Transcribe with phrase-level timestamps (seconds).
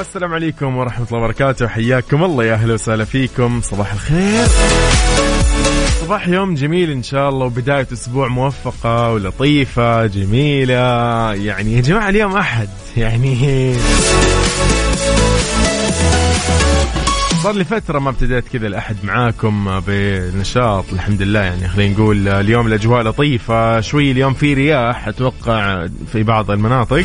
[0.00, 1.68] السلام عليكم ورحمة الله وبركاته.
[1.68, 3.60] حياكم الله يا أهلا وسهلا فيكم.
[3.60, 4.46] صباح الخير.
[6.00, 10.74] صباح يوم جميل إن شاء الله وبداية أسبوع موفقة ولطيفة جميلة.
[11.34, 12.68] يعني يا جماعة اليوم أحد.
[12.96, 13.74] يعني
[17.44, 22.66] صار لي فترة ما ابتديت كذا الأحد معاكم بنشاط الحمد لله يعني خلينا نقول اليوم
[22.66, 27.04] الأجواء لطيفة شوي اليوم في رياح أتوقع في بعض المناطق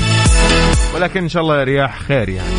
[0.95, 2.55] ولكن إن شاء الله رياح خير يعني.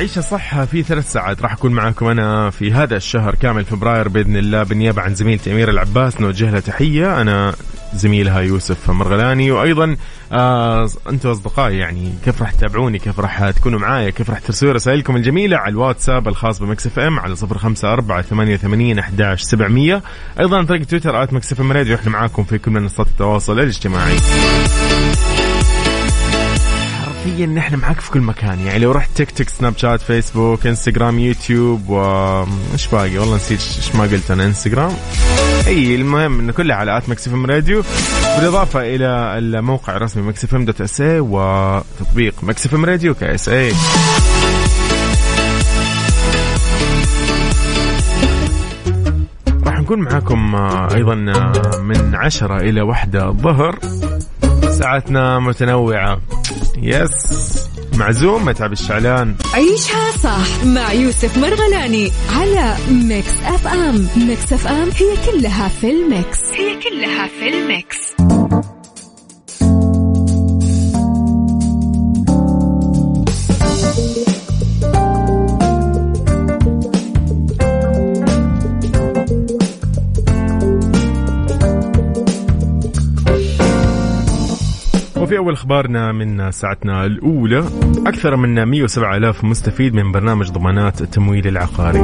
[0.00, 1.42] عيشة صح في ثلاث ساعات.
[1.42, 5.70] راح أكون معكم أنا في هذا الشهر كامل فبراير بإذن الله بالنيابة عن زميلتي أميرة
[5.70, 6.20] العباس.
[6.20, 7.20] نوجه لها تحية.
[7.20, 7.54] أنا
[7.94, 9.50] زميلها يوسف مرغلاني.
[9.50, 9.96] وأيضا
[10.32, 15.16] آه أنتم أصدقائي يعني كيف راح تتابعوني؟ كيف راح تكونوا معايا؟ كيف راح ترسلوا رسائلكم
[15.16, 20.02] الجميلة على الواتساب الخاص بمكس إف إم على صفر خمسة أربعة ثمانية وثمانين أحداش سبعمية.
[20.40, 21.94] أيضا عن طريق تويتر at Mix FM Radio.
[21.94, 24.16] إحنا معاكم في كل منصات التواصل الاجتماعي.
[27.24, 31.18] حرفيا نحن معك في كل مكان؟ يعني لو رحت تيك توك سناب شات فيسبوك إنستغرام
[31.18, 34.44] يوتيوب و إيش باقي؟ والله نسيت إيش ما قلت أنا.
[34.44, 34.92] إنستغرام؟
[35.66, 37.82] أي المهم انه كلها على at Mix FM Radio.
[38.36, 43.72] بالإضافة إلى الموقع الرسمي Mix FM dot SA وتطبيق Mix FM Radio KSA
[49.66, 50.54] راح نكون معاكم
[50.94, 51.14] أيضا
[51.82, 53.78] من عشرة إلى واحدة الظهر.
[54.70, 56.20] ساعتنا متنوعة.
[56.82, 57.12] yes.
[57.94, 59.34] معزوم متعب الشعلان.
[59.54, 64.08] عيشها صح مع يوسف مرغلاني على Mix FM.
[64.16, 66.38] Mix FM هي كلها في ال mix.
[66.54, 67.96] هي كلها في ال mix.
[85.30, 87.64] وفي أول أخبارنا من ساعتنا الأولى
[88.06, 92.00] أكثر من 107 ألاف مستفيد من برنامج ضمانات التمويل العقاري.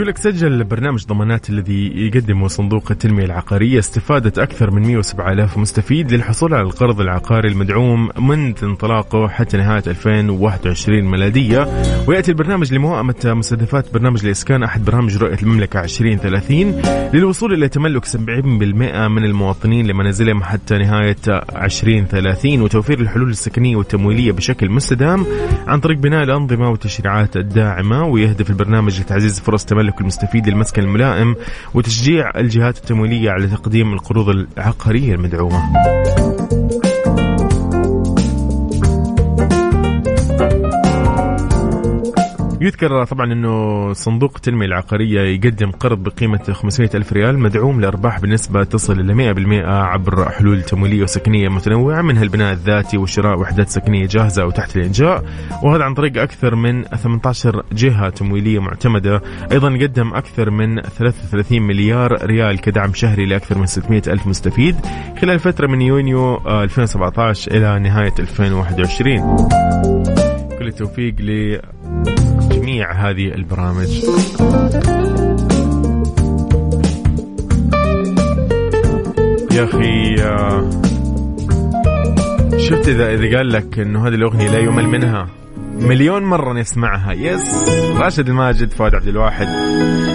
[0.00, 5.58] يقول لك سجل برنامج ضمانات الذي يقدمه صندوق التنمية العقارية استفادة أكثر من 107 ألاف
[5.58, 11.68] مستفيد للحصول على القرض العقاري المدعوم منذ انطلاقه حتى نهاية 2021 ميلادية.
[12.06, 16.82] ويأتي البرنامج لموائمة مستهدفات برنامج الإسكان أحد برامج رؤية المملكة 2030
[17.14, 18.16] للوصول إلى تملك 70%
[19.08, 25.26] من المواطنين لمنازلهم حتى نهاية 2030 وتوفير الحلول السكنية والتمويلية بشكل مستدام
[25.66, 28.04] عن طريق بناء الأنظمة والتشريعات الداعمة.
[28.04, 31.36] ويهدف البرنامج لتعزيز فرص تملك المستفيد للمسكن الملائم
[31.74, 35.62] وتشجيع الجهات التمويلية على تقديم القروض العقارية المدعومة.
[42.60, 48.64] يذكر طبعا إنه صندوق التنميه العقارية يقدم قرض بقيمة 500 ألف ريال مدعوم لأرباح بنسبة
[48.64, 49.34] تصل إلى
[49.64, 54.76] 100% عبر حلول تمويلية وسكنية متنوعة منها البناء الذاتي وشراء وحدات سكنية جاهزة أو تحت
[54.76, 55.24] الإنشاء.
[55.62, 59.22] وهذا عن طريق أكثر من 18 جهة تمويلية معتمدة.
[59.52, 64.76] أيضا قدم أكثر من 33 مليار ريال كدعم شهري لأكثر من 600 ألف مستفيد
[65.20, 69.36] خلال فترة من يونيو 2017 إلى نهاية 2021
[70.04, 70.19] كل
[70.70, 74.04] التوفيق لجميع هذه البرامج.
[79.52, 80.16] يا أخي
[82.58, 85.28] شفت اذا إذا قال لك إنه هذه الأغنية لا يمل منها؟
[85.80, 87.12] مليون مرة نسمعها.
[87.12, 89.46] yes راشد الماجد فؤاد عبد الواحد.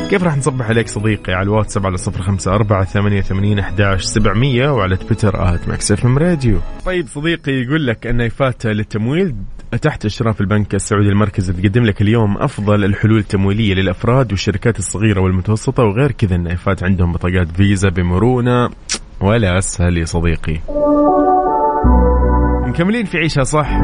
[0.10, 4.70] كيف راح نصبح عليك صديقي؟ على الواتساب على صفر خمسة أربعة ثمانية ثمانين أحداش سبعمية
[4.70, 6.60] وعلى تويتر at Mix FM Radio.
[6.86, 9.36] طيب صديقي يقول لك النايفات للتمويل
[9.78, 15.84] تحت إشراف البنك السعودي المركزي تقدم لك اليوم أفضل الحلول التمويلية للأفراد والشركات الصغيرة والمتوسطة
[15.84, 16.36] وغير كذا.
[16.36, 18.70] النايفات عندهم بطاقات فيزا بمرونة.
[19.22, 20.60] ولا أسهل يا صديقي.
[22.68, 23.80] مكملين في عيشها صح.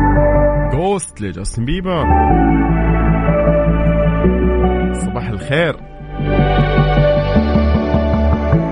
[0.73, 2.05] Ghost لجاستن بيبر.
[4.93, 5.75] صباح الخير.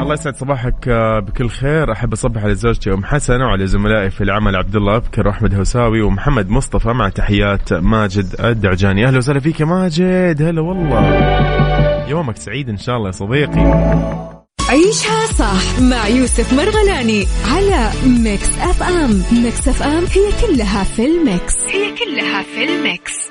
[0.09, 1.91] الله يسعد صباحك آه، بكل خير.
[1.91, 6.01] أحب أصبح على زوجتي أم حسنة وعلى زملائي في العمل عبد الله أبكر وأحمد هوساوي
[6.01, 9.07] ومحمد مصطفى مع تحيات ماجد الدعجاني.
[9.07, 10.41] أهلا وسهلا فيك يا ماجد.
[10.41, 12.07] هلا والله.
[12.07, 13.61] يومك سعيد إن شاء الله يا صديقي.
[14.69, 17.89] عيشها صح مع يوسف مرغلاني على
[18.23, 19.23] Mix FM.
[19.43, 21.55] Mix FM هي كلها في ال mix.
[21.67, 23.29] هي كلها في ال mix.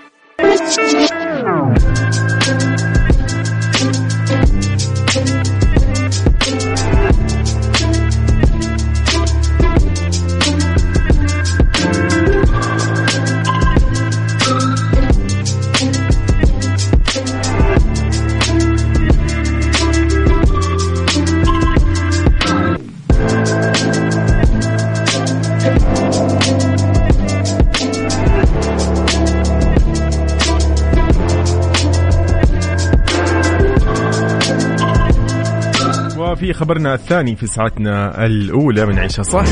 [36.48, 39.44] وفي خبرنا الثاني في ساعتنا الأولى من عيشها صح.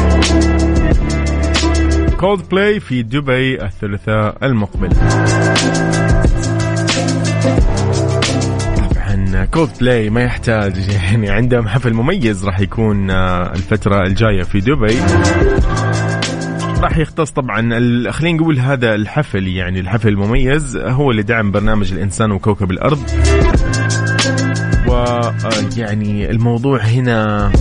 [2.16, 4.88] كولد بلاي في دبي الثلاثاء المقبل.
[9.50, 14.98] كولد بلاي ما يحتاج يعني عندهم حفل مميز راح يكون آه، الفترة الجاية في دبي.
[16.80, 17.60] راح يختص طبعا
[18.10, 22.98] خلينا نقول هذا الحفل يعني الحفل المميز هو اللي دعم برنامج الإنسان وكوكب الأرض.
[24.88, 27.52] ويعني الموضوع هنا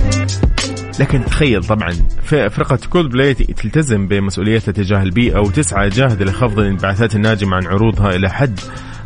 [1.00, 1.94] لكن تخيل طبعا
[2.26, 8.30] فرقة كولد بلاي تلتزم بمسؤوليتها تجاه البيئة وتسعى جاهدة لخفض الانبعاثات الناجمة عن عروضها إلى
[8.30, 8.60] حد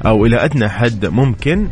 [0.06, 1.70] أو إلى أدنى حد ممكن.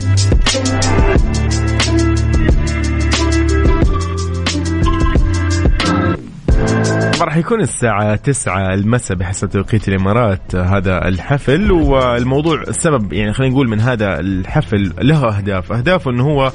[7.17, 11.71] طبعا راح يكون الساعة 9 المساء بحسب توقيت الإمارات هذا الحفل.
[11.71, 15.71] والموضوع السبب يعني خلينا نقول من هذا الحفل له أهداف.
[15.71, 16.51] أهدافه أنه هو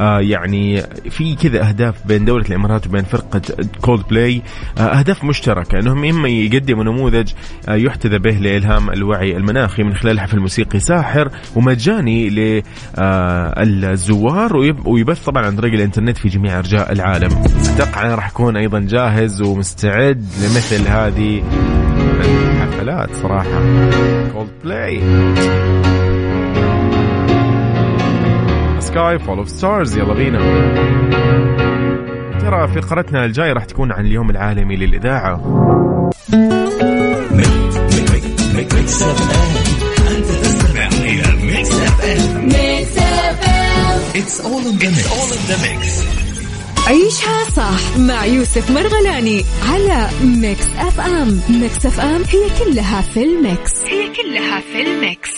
[0.00, 3.42] آه يعني في كذا أهداف بين دولة الإمارات وبين فرقة
[3.80, 4.42] كولد بلاي
[4.78, 7.32] آه أهداف مشتركة أنهم إما يقدموا نموذج
[7.68, 12.30] آه يحتذى به لإلهام الوعي المناخي من خلال حفل موسيقي ساحر ومجاني
[13.64, 14.56] للزوار
[14.86, 17.30] ويبث طبعا عن طريق الإنترنت في جميع أرجاء العالم.
[17.74, 21.42] أتوقع راح يكون أيضا جاهز ومستعد لمثل هذه
[22.20, 23.60] الحفلات صراحة.
[24.32, 25.00] كولد بلاي
[28.94, 30.38] Sky Full Of Stars يلا بينا.
[32.40, 35.34] ترى في فقرتنا الجاية راح تكون عن اليوم العالمي للإذاعة.
[36.34, 37.40] ام
[44.16, 46.00] it's all in the mix all in the mix
[46.86, 53.72] عيشها صح مع يوسف مرغلاني على Mix FM Mix FM هي كلها في ال mix.
[53.84, 55.30] هي كلها في الميكس.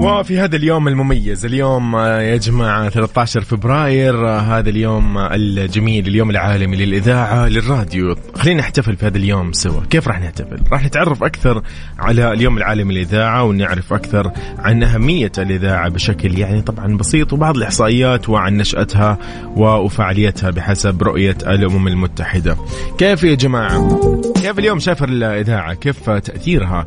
[0.00, 1.44] وفي هذا اليوم المميز.
[1.44, 8.16] اليوم آه، يا جماعة 13 فبراير آه، هذا اليوم آه، الجميل اليوم العالمي للإذاعة للراديو.
[8.34, 9.80] خلينا نحتفل في هذا اليوم سوا.
[9.90, 11.62] كيف راح نحتفل؟ راح نتعرف أكثر
[11.98, 18.28] على اليوم العالمي للإذاعة ونعرف أكثر عن أهمية الإذاعة بشكل يعني طبعا بسيط وبعض الإحصائيات
[18.28, 19.18] وعن نشأتها
[19.56, 22.56] وفعاليتها بحسب رؤية الأمم المتحدة.
[22.98, 24.00] كيف يا جماعة؟
[24.42, 26.86] كيف اليوم شايف الإذاعة؟ كيف تأثيرها؟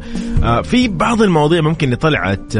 [0.64, 2.58] في بعض المواضيع ممكن اللي طلعت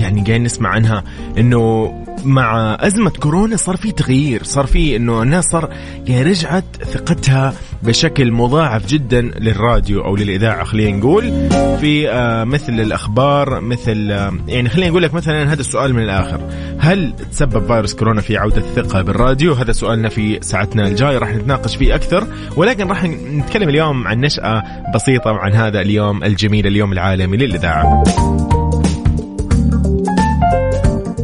[0.00, 1.04] يعني قاعدين نسمع عنها
[1.38, 1.92] إنه
[2.24, 5.68] مع أزمة كورونا صار في تغيير صار في إنه الناس صار
[6.06, 11.32] يعني رجعت ثقتها بشكل مضاعف جدا للراديو أو للإذاعة خلينا نقول.
[11.80, 16.40] في آه، مثل الأخبار مثل آه، يعني خلينا نقول لك مثلا هذا السؤال من الآخر.
[16.78, 21.76] هل تسبب فيروس كورونا في عودة الثقة بالراديو؟ هذا سؤالنا في ساعتنا الجاية راح نتناقش
[21.76, 22.26] فيه أكثر.
[22.56, 24.62] ولكن راح نتكلم اليوم عن نشأة
[24.94, 28.02] بسيطة عن هذا اليوم الجميل اليوم العالمي للإذاعة.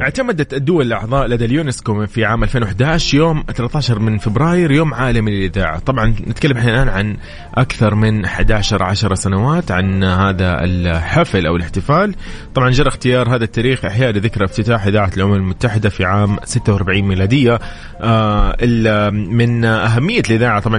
[0.08, 5.78] اعتمدت الدول الأعضاء لدى اليونسكو في عام 2011 يوم 13 من فبراير يوم عالمي للإذاعة.
[5.78, 7.16] طبعا نتكلم إحنا الآن عن
[7.54, 12.14] أكثر من 11 10 سنوات عن هذا الحفل أو الاحتفال.
[12.54, 17.58] طبعا جرى اختيار هذا التاريخ إحياء لذكرى افتتاح إذاعة الأمم المتحدة في عام 46 ميلادية.
[18.00, 18.56] آه
[19.10, 20.78] من أهمية الإذاعة طبعا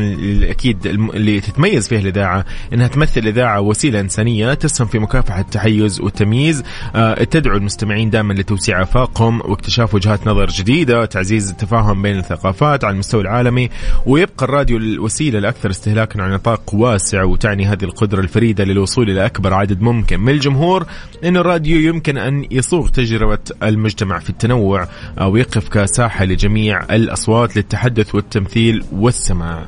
[0.85, 6.63] الم- اللي تتميز فيها الإذاعة أنها تمثل الإذاعة وسيلة إنسانية تسهم في مكافحة التحيز والتمييز.
[6.95, 12.83] آه تدعو المستمعين دائما لتوسيع آفاقهم تفوقهم واكتشاف وجهات نظر جديدة تعزيز التفاهم بين الثقافات
[12.83, 13.69] على المستوى العالمي
[14.05, 19.53] ويبقى الراديو الوسيلة الأكثر استهلاكا على نطاق واسع وتعني هذه القدرة الفريدة للوصول إلى أكبر
[19.53, 20.19] عدد ممكن.
[20.19, 20.85] من الجمهور
[21.23, 24.87] أن الراديو يمكن أن يصوغ تجربة المجتمع في التنوع
[25.21, 29.65] ويقف كساحة لجميع الأصوات للتحدث والتمثيل والسماع.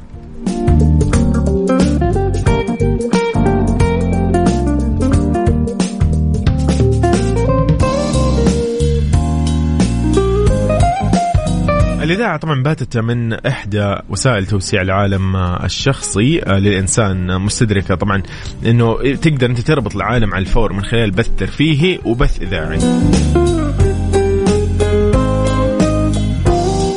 [12.12, 18.24] الإذاعة طبعا باتت من إحدى وسائل توسيع العالم الشخصي للإنسان مستدركة طبعا
[18.66, 22.80] أنه تقدر أنت تربط العالم على الفور من خلال بث ترفيهي وبث إذاعي.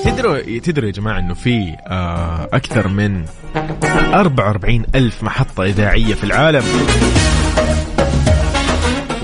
[0.05, 3.25] تدروا تدروا يا جماعة أنه في آه، أكثر من
[4.15, 6.65] 44 ألف محطة إذاعية في العالم.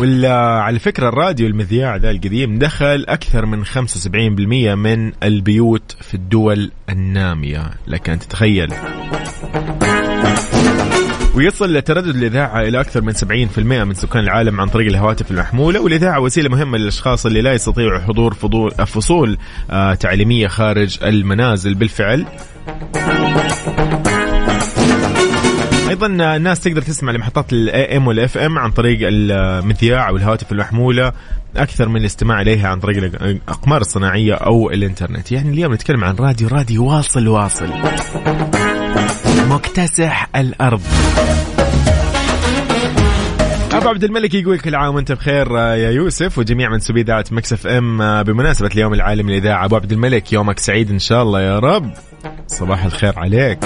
[0.00, 6.71] ولا على فكرة الراديو المذياع ذا القديم دخل أكثر من 75% من البيوت في الدول
[6.90, 7.71] النامية.
[7.87, 8.73] لك أن تتخيل.
[11.35, 16.21] ويصل تردد الإذاعة إلى أكثر من 70% من سكان العالم عن طريق الهواتف المحمولة والإذاعة
[16.21, 18.35] وسيلة مهمة للأشخاص اللي لا يستطيعوا حضور
[18.87, 19.38] فصول
[19.71, 21.75] آه تعليمية خارج المنازل.
[21.75, 22.26] بالفعل
[26.02, 30.16] أيضا الناس تقدر تسمع لمحطات ال AM وال FM عن طريق المذياع أو
[30.52, 31.12] المحمولة
[31.57, 35.33] أكثر من الاستماع إليها عن طريق الأقمار الصناعية أو الإنترنت.
[35.33, 37.69] يعني اليوم نتكلم عن راديو راديو واصل واصل.
[39.49, 40.83] مكتسح الأرض.
[43.73, 48.22] أبو عبد الملك يقول كل عام وأنت بخير يا يوسف وجميع منسوبي اذاعه Mix FM
[48.23, 49.64] بمناسبة اليوم العالمي للإذاعة.
[49.64, 51.90] أبو عبد الملك يومك سعيد إن شاء الله يا رب.
[52.59, 53.64] صباح الخير عليك.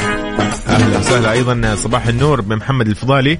[0.69, 3.39] أهلا وسهلا أيضا صباح النور بمحمد الفضالي.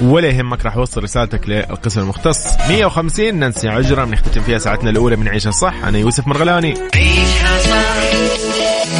[0.00, 2.46] ولا يهمك راح أوصل رسالتك للقسم المختص.
[2.68, 5.74] 150 ننسي عجرة بنختتم فيها ساعتنا الأولى من عيشها صح.
[5.84, 6.74] أنا يوسف مرغلاني.
[6.94, 8.04] عيشها صح.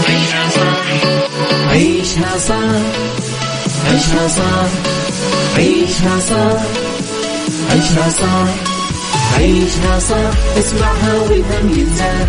[0.09, 0.77] عيشها صح.
[1.71, 2.55] عيشها صح.
[3.87, 4.71] عيشها صح.
[5.57, 6.63] عيشها صح.
[7.71, 8.47] عيشها صح.
[9.39, 10.59] عيشها صح.
[10.59, 12.29] اسمعها والهم ينزاح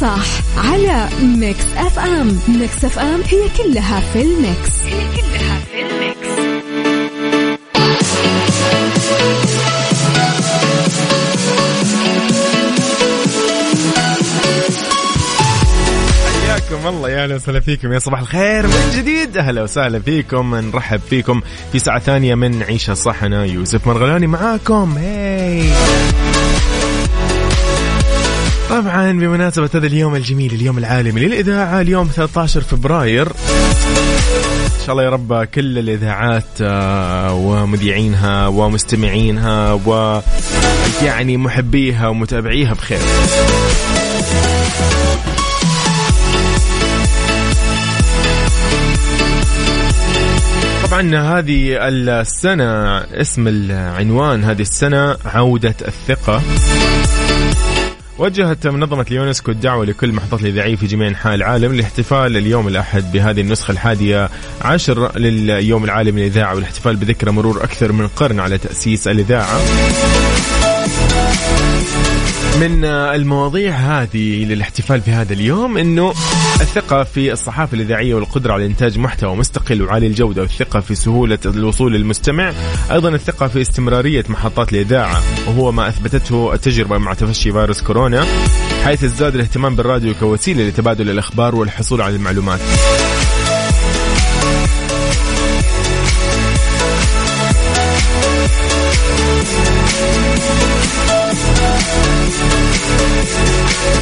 [0.00, 0.24] صح
[0.56, 4.82] على Mix FM Mix FM هي كلها في ال mix.
[4.86, 6.28] هي كلها في ال mix.
[16.42, 19.36] حياكم الله يا أهلا وسهلا فيكم يا صباح الخير من جديد.
[19.36, 21.40] أهلا وسهلا فيكم نرحب فيكم
[21.72, 24.94] في ساعة ثانية من عيشها صح أنا يوسف مرغلاني معاكم.
[24.98, 25.70] هاي
[28.72, 33.26] طبعا بمناسبة هذا اليوم الجميل اليوم العالمي للإذاعة اليوم 13 فبراير.
[33.26, 40.20] إن شاء الله يا رب كل الإذاعات آه، ومذيعينها ومستمعينها و
[41.02, 42.98] يعني محبيها ومتابعيها بخير.
[50.84, 56.42] طبعا هذه السنة اسم العنوان هذه السنة عودة الثقة.
[58.22, 63.40] وجهت منظمة اليونسكو الدعوة لكل المحطات الإذاعية في جميع أنحاء العالم لاحتفال اليوم الأحد بهذه
[63.40, 64.28] النسخة الحادية
[64.60, 69.60] عشر لليوم العالمي للإذاعة والإحتفال بذكرى مرور أكثر من قرن على تأسيس الإذاعة.
[72.60, 76.10] من المواضيع هذه للاحتفال بهذا اليوم إنه
[76.60, 81.92] الثقة في الصحافة الإذاعية والقدرة على إنتاج محتوى مستقل وعالي الجودة والثقة في سهولة الوصول
[81.92, 82.52] للمستمع.
[82.90, 88.26] أيضا الثقة في استمرارية محطات الإذاعة وهو ما أثبتته التجربة مع تفشي فيروس كورونا
[88.84, 92.60] حيث ازداد الاهتمام بالراديو كوسيلة لتبادل الأخبار والحصول على المعلومات.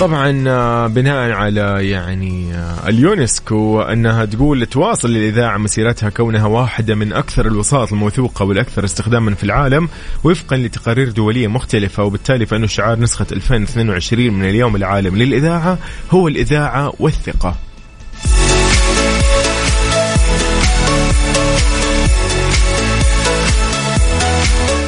[0.00, 7.12] طبعا آه، بناء على يعني آه، اليونسكو أنها تقول تواصل الاذاعه مسيرتها كونها واحدة من
[7.12, 9.88] أكثر الوساط الموثوقة والأكثر استخداما في العالم
[10.24, 15.78] وفقا لتقارير دولية مختلفة وبالتالي فانه شعار نسخة 2022 من اليوم العالمي للإذاعة
[16.10, 17.69] هو الإذاعة والثقة.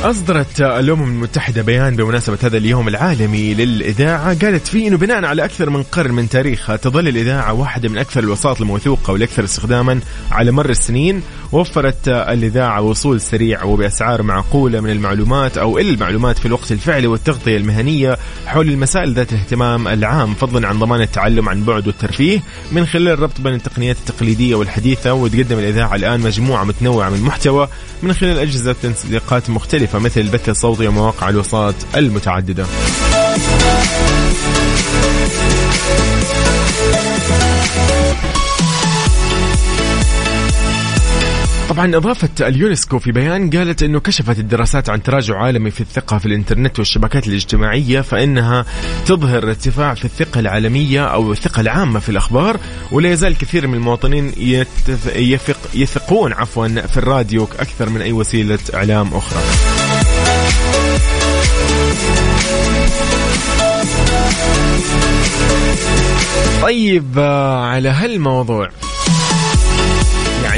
[0.04, 4.34] أصدرت الأمم المتحدة بيان بمناسبة هذا اليوم العالمي للإذاعة.
[4.34, 8.20] قالت فيه أنه بناء على أكثر من قرن من تاريخها تظل الإذاعة واحدة من أكثر
[8.20, 11.22] الوسائط الموثوقة والأكثر استخداما على مر السنين.
[11.52, 18.18] وفرت الإذاعة وصول سريع وبأسعار معقولة من المعلومات أو المعلومات في الوقت الفعلي والتغطية المهنية
[18.46, 22.42] حول المسائل ذات الاهتمام العام فضلا عن ضمان التعلم عن بعد والترفيه.
[22.72, 27.68] من خلال الربط بين التقنيات التقليدية والحديثة وتقدم الإذاعة الآن مجموعة متنوعة من المحتوى
[28.02, 32.66] من خلال أجهزة تنسيقات مختلفة مثل البث الصوتي ومواقع الوساط المتعددة.
[41.72, 46.26] طبعا اضافت اليونسكو في بيان قالت إنه كشفت الدراسات عن تراجع عالمي في الثقة في
[46.26, 48.64] الإنترنت والشبكات الاجتماعية فإنها
[49.06, 52.60] تظهر ارتفاع في الثقة العالمية أو الثقة العامة في الأخبار
[52.90, 55.16] ولا يزال كثير من المواطنين يتف...
[55.16, 59.40] يثق يثقون عفوا في الراديو أكثر من أي وسيلة إعلام أخرى.
[66.62, 68.68] طيب آه، على هالموضوع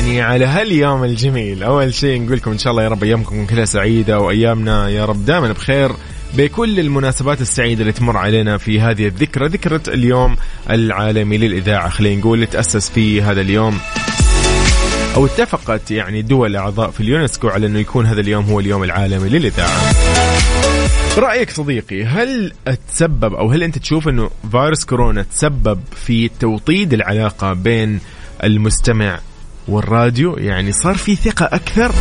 [0.04, 1.62] يعني على هاليوم الجميل.
[1.62, 5.25] أول شيء نقول لكم إن شاء الله يا رب أيامكم كلها سعيدة وأيامنا يا رب
[5.25, 5.92] دائما بخير
[6.34, 10.37] بكل المناسبات السعيدة اللي تمر علينا في هذه الذكرى ذكرى اليوم
[10.70, 11.88] العالمي للإذاعة.
[11.88, 13.78] خلينا نقول اللي تأسس فيه هذا اليوم.
[15.14, 19.28] أو اتفقت يعني دول الأعضاء في اليونسكو على أنه يكون هذا اليوم هو اليوم العالمي
[19.28, 19.94] للإذاعة.
[21.18, 22.52] رأيك صديقي هل
[22.88, 28.00] تسبب أو هل أنت تشوف أنه فيروس كورونا تسبب في توطيد العلاقة بين
[28.44, 29.18] المستمع
[29.68, 31.92] والراديو يعني صار في ثقة أكثر.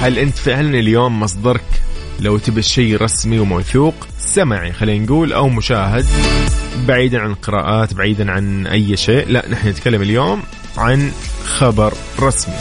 [0.00, 1.64] هل أنت فعلا اليوم مصدرك؟
[2.20, 6.06] لو تبي شيء رسمي وموثوق سمعي خلينا نقول أو مشاهد.
[6.86, 10.42] بعيدا عن القراءات بعيدا عن أي شيء لا نحن نتكلم اليوم
[10.76, 11.12] عن
[11.44, 12.54] خبر رسمي.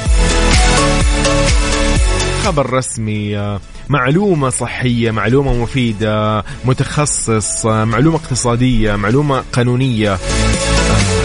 [2.44, 3.58] خبر رسمي
[3.90, 10.18] معلومة صحية معلومة مفيدة متخصص معلومة اقتصادية معلومة قانونية.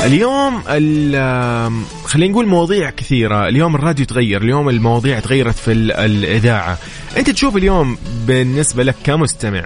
[0.05, 0.63] اليوم
[2.05, 3.49] خلينا نقول مواضيع كثيرة.
[3.49, 6.79] اليوم الراديو تغير اليوم المواضيع تغيرت في الإذاعة.
[7.17, 9.65] أنت تشوف اليوم بالنسبة لك كمستمع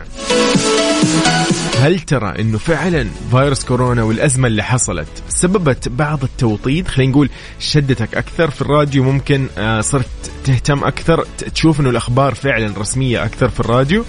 [1.83, 8.14] هل ترى إنه فعلا فيروس كورونا والأزمة اللي حصلت سببت بعض التوطيد؟ خلينا نقول شدتك
[8.14, 13.61] أكثر في الراديو ممكن آه، صرت تهتم أكثر تشوف إنه الأخبار فعلا رسمية أكثر في
[13.61, 14.05] الراديو؟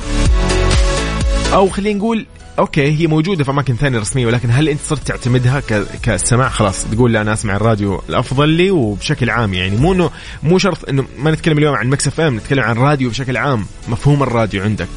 [1.54, 2.26] أو خلينا نقول
[2.60, 5.62] okay هي موجودة في أماكن ثانية رسمية ولكن هل أنت صرت تعتمدها
[6.04, 9.78] كسماع؟ خلاص تقول لا أنا أسمع الراديو الأفضل لي وبشكل عام يعني.
[9.78, 10.10] مو إنه
[10.44, 13.66] مو شرط إنه ما نتكلم اليوم عن Mix FM نتكلم عن الراديو بشكل عام.
[13.88, 14.90] مفهوم الراديو عندك.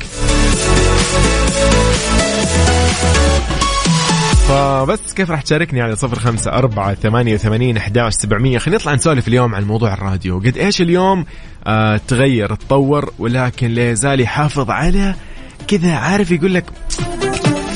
[4.48, 8.58] فبس كيف راح تشاركني على صفر خمسة أربعة ثمانية وثمانين أحداش سبعمية.
[8.58, 10.38] خلينا نطلع نسولف اليوم عن موضوع الراديو.
[10.38, 11.24] قد إيش اليوم؟
[11.66, 15.14] آه تغير تطور ولكن لا يزال يحافظ على
[15.68, 16.64] كذا عارف يقول لك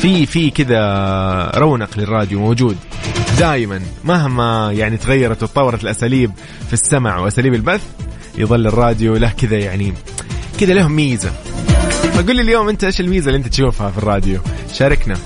[0.02, 2.76] في في كذا رونق للراديو موجود.
[3.38, 6.30] دائما مهما يعني تغيرت وتطورت الأساليب
[6.66, 7.84] في السمع وأساليب البث
[8.38, 9.94] يظل الراديو له كذا يعني
[10.60, 11.30] كذا له ميزة.
[12.12, 14.40] فقول لي اليوم أنت إيش الميزة اللي أنت تشوفها في الراديو؟
[14.72, 15.16] شاركنا.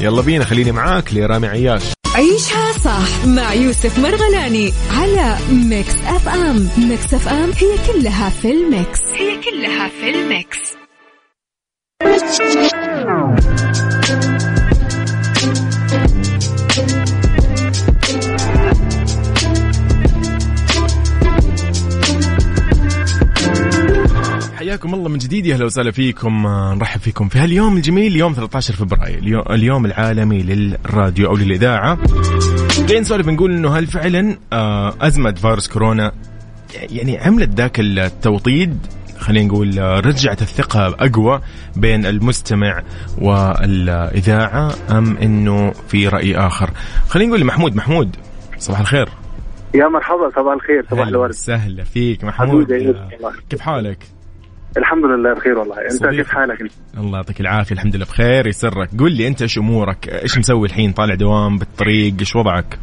[0.00, 1.82] يلا بينا خليني معاك لرامي عياش.
[2.14, 6.68] عيشها صح مع يوسف مرغلاني على Mix FM.
[6.78, 9.00] Mix FM هي كلها في ال mix.
[9.14, 10.58] هي كلها في الميكس.
[24.74, 25.46] حياكم الله من جديد.
[25.46, 26.46] يا أهلا وسهلا فيكم.
[26.46, 29.18] آه، نرحب فيكم في هاليوم الجميل يوم 13 فبراير.
[29.50, 31.98] اليوم العالمي للراديو أو للإذاعة.
[32.78, 36.12] جاي نسولف نقول إنه هل فعلا آه، أزمة فيروس كورونا
[36.74, 38.78] يعني عملت ذاك التوطيد؟
[39.18, 41.40] خلينا نقول آه، رجعت الثقة أقوى
[41.76, 42.82] بين المستمع
[43.18, 46.70] والإذاعة أم أنه في رأي آخر؟
[47.08, 47.76] خلينا نقول لمحمود.
[47.76, 48.16] محمود
[48.58, 49.08] صباح الخير.
[49.74, 51.32] يا مرحبا صباح الخير صباح الورد.
[51.32, 52.24] سهلا فيك.
[52.24, 52.66] محمود
[53.50, 53.98] كيف حالك؟
[54.78, 55.82] الحمد لله بخير والله.
[55.82, 56.10] انت صديق.
[56.10, 58.88] كيف حالك انت؟ الله يعطيك العافية الحمد لله بخير يسرك.
[58.98, 62.78] قل لي انت إيش امورك؟ إيش مسوي الحين؟ طالع دوام بالطريق؟ إيش وضعك؟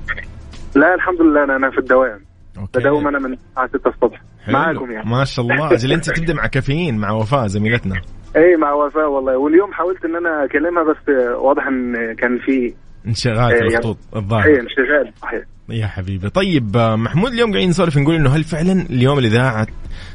[0.76, 1.44] لا الحمد لله.
[1.44, 2.20] أنا, أنا في الدوام.
[2.58, 2.80] okay.
[2.80, 4.22] بدوم أنا من الساعة 6 الصبح.
[4.48, 5.10] معاكم يعني.
[5.10, 5.72] ما شاء الله.
[5.74, 8.02] أجل أنت تبدأ مع كافيين مع وفاء زميلتنا.
[8.36, 9.38] اي مع وفاء والله.
[9.38, 12.74] واليوم حاولت إن أنا أكلمها بس واضح إن كان في
[13.08, 15.42] انشغال في إيه، الخطوط الظاهر اي انشغال صحيح.
[15.70, 16.30] يا حبيبي.
[16.30, 19.68] طيب محمود اليوم قاعدين نسولف نقول إنه هل فعلا اليوم الإذاعة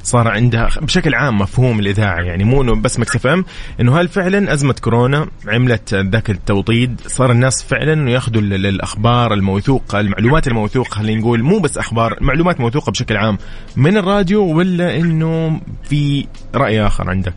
[0.03, 3.45] صار عندها بشكل عام مفهوم الإذاعة؟ يعني مو إنه بس Mix FM
[3.81, 10.01] إنه هل فعلا أزمة كورونا عملت ذاك التوطيد صار الناس فعلا يأخذوا ال- الأخبار الموثوقة
[10.01, 13.39] المعلومات الموثوقة خلينا نقول مو بس أخبار معلومات موثوقة بشكل عام
[13.77, 17.35] من الراديو ولا إنه في رأي آخر عندك؟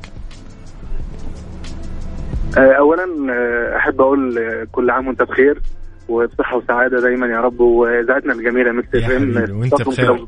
[2.58, 5.62] آه، اولا آه، أحب أقول آه، كل عام وأنت بخير
[6.10, 10.26] وبصحة وسعادة دايما يا رب وأذاعتنا الجميلة Mix FM وأنت بخير.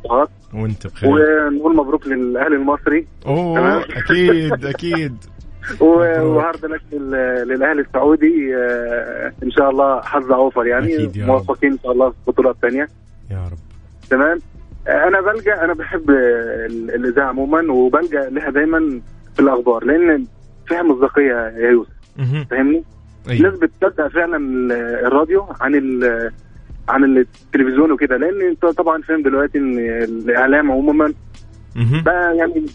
[0.53, 1.09] وأنت بخير.
[1.09, 3.07] ونقول مبروك للأهلي المصري.
[3.27, 3.81] أوه.
[3.81, 5.15] أكيد أكيد.
[5.79, 8.55] و hard luck لل- للأهلي السعودي
[9.43, 11.11] إن شاء الله حظ أوفر يعني.
[11.17, 12.87] موفقين إن شاء الله في البطولة الثانية.
[13.31, 13.57] يا رب.
[14.09, 14.37] تمام؟
[14.87, 19.01] أنا بلجأ أنا بحب ال- الإذاعة عموما وبلجأ لها دايما
[19.35, 20.25] في الأخبار لأن
[20.67, 21.91] فيها مصداقية يا يوسف.
[22.51, 22.83] فاهمني؟
[23.29, 23.59] الناس أيوة.
[23.61, 24.71] بتصدق فعلا ال-
[25.05, 26.31] الراديو عن ال-
[26.89, 31.13] عن التلفزيون وكده لأن أنت طبعا فاهم دلوقتي إن الإعلام عموما.
[32.05, 32.65] بقى يعني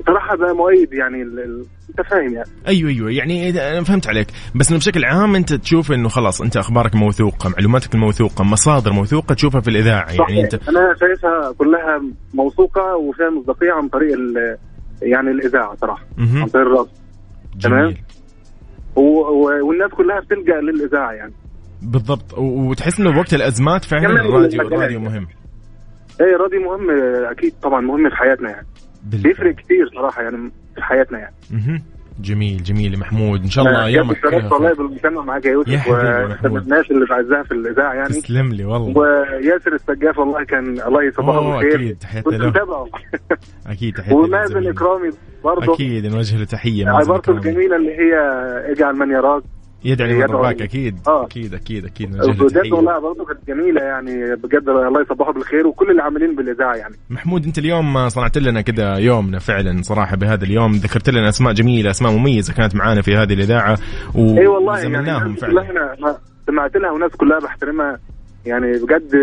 [0.00, 4.78] بصراحة بقى مؤيد يعني أنت فاهم يعني أيوه أيوه يعني أنا فهمت عليك بس إنه
[4.78, 9.68] بشكل عام أنت تشوف إنه خلاص أنت أخبارك موثوقة معلوماتك الموثوقة مصادر موثوقة تشوفها في
[9.70, 12.02] الإذاعة يعني أنت أنا شايفها كلها
[12.34, 14.18] موثوقة وفيها مصداقية عن طريق
[15.02, 16.04] يعني الإذاعة صراحة.
[16.18, 16.92] عن طريق الراديو
[17.62, 17.94] تمام.
[18.96, 21.32] والناس كلها بتلجأ للإذاعة يعني
[21.82, 24.60] بالضبط وتحس إنه وقت الأزمات فعلا الراديو.
[24.60, 25.26] الراديو مهم
[26.20, 26.90] إيه الراديو مهم
[27.30, 28.66] أكيد طبعا مهم في حياتنا يعني
[29.04, 29.32] بالفعل.
[29.32, 31.34] بيفرق كتير صراحة يعني في حياتنا يعني.
[32.20, 32.98] جميل جميل.
[32.98, 36.52] محمود إن شاء الله ايامك بجد اتشرفت والله بالمكالمه معاك يا يوسف حبيبي يا محمود.
[36.52, 38.08] ومن الناس اللي بعزها في الإذاعة يعني.
[38.08, 38.98] تسلم لي والله.
[38.98, 42.46] وياسر السجاف والله كان الله يصبحه بالخير أكيد، تحياتي له.
[42.48, 42.86] متابعه.
[43.72, 44.68] أكيد تحياتي ومازن.
[44.68, 45.10] إكرامي
[45.44, 45.74] برضه.
[45.74, 46.88] أكيد نوجه له تحية.
[46.88, 47.32] عبارته.
[47.32, 48.14] الجميلة اللي هي
[48.72, 49.42] اجعل من يراك.
[49.86, 50.62] يدعي لمن رباك.
[50.62, 50.98] أكيد.
[51.08, 51.24] آه.
[51.24, 52.10] أكيد أكيد أكيد.
[52.16, 54.36] بجد والله برضه كانت جميلة يعني.
[54.36, 56.94] بجد الله يصبحه بالخير وكل اللي عاملين بالإذاعة يعني.
[57.10, 60.72] محمود أنت اليوم صنعت لنا كذا يومنا فعلا صراحة بهذا اليوم.
[60.72, 63.78] ذكرت لنا أسماء جميلة أسماء مميزة كانت معانا في هذه الإذاعة
[64.14, 64.38] و...
[64.38, 66.18] إي والله يعني الناس فعلا.
[66.46, 67.98] سمعت لها وناس كلها بحترمها.
[68.46, 69.14] يعني بجد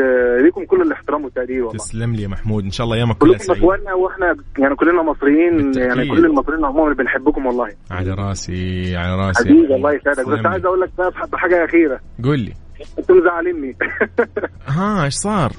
[0.44, 1.78] ليكم كل الاحترام والتقدير والله.
[1.78, 2.64] تسلم لي يا محمود.
[2.64, 5.88] إن شاء الله ايامك كلها سعيده إخواننا وإحنا يعني كلنا مصريين بالتأكيد.
[5.98, 7.70] يعني كل المصريين عموما بنحبكم والله.
[7.92, 9.44] على راسي على راسي.
[9.50, 10.30] حبيبي الله يسعدك.
[10.30, 10.46] بس.
[10.46, 12.00] عايز أقول لك بقى بحاجه أخيرة.
[12.24, 12.54] قول لي.
[13.00, 13.78] أنتوا مزعليني.
[14.68, 15.52] ها إيش صار؟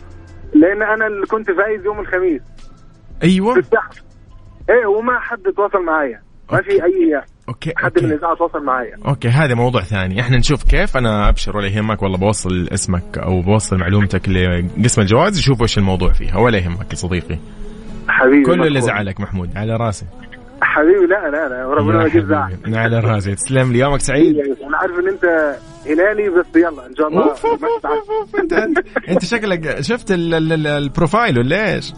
[0.55, 2.42] لأن أنا اللي كنت فايز يوم الخميس.
[3.22, 3.59] أيوه.
[3.59, 3.92] السحب
[4.70, 6.20] إيه وما حد تواصل معايا.
[6.53, 8.96] ما في أي okay حد من الإذاعة تواصل معايا.
[9.07, 10.20] okay هذا موضوع ثاني.
[10.20, 10.96] إحنا نشوف كيف.
[10.96, 16.12] أنا أبشر ولا يهمك والله بوصل اسمك أو بوصل معلومتك لقسم الجوائز يشوفوا إيش الموضوع
[16.12, 17.38] فيها ولا يهمك يا صديقي.
[18.09, 18.80] حبيبي كل اللي.
[18.80, 19.50] زعلك محمود.
[19.57, 20.07] على راسي.
[20.62, 22.57] حبيبي لا لا لا ربنا ما يجيب زعل.
[22.66, 23.35] على راسي.
[23.35, 23.78] تسلم لي.
[23.78, 24.37] يومك سعيد.
[24.37, 27.35] أنا عارف إن أنت هلالي بس يلا إن شاء الله.
[28.40, 28.78] أنت
[29.09, 31.92] أنت شكلك شفت ال- ال- ال- ال profile ولا إيش؟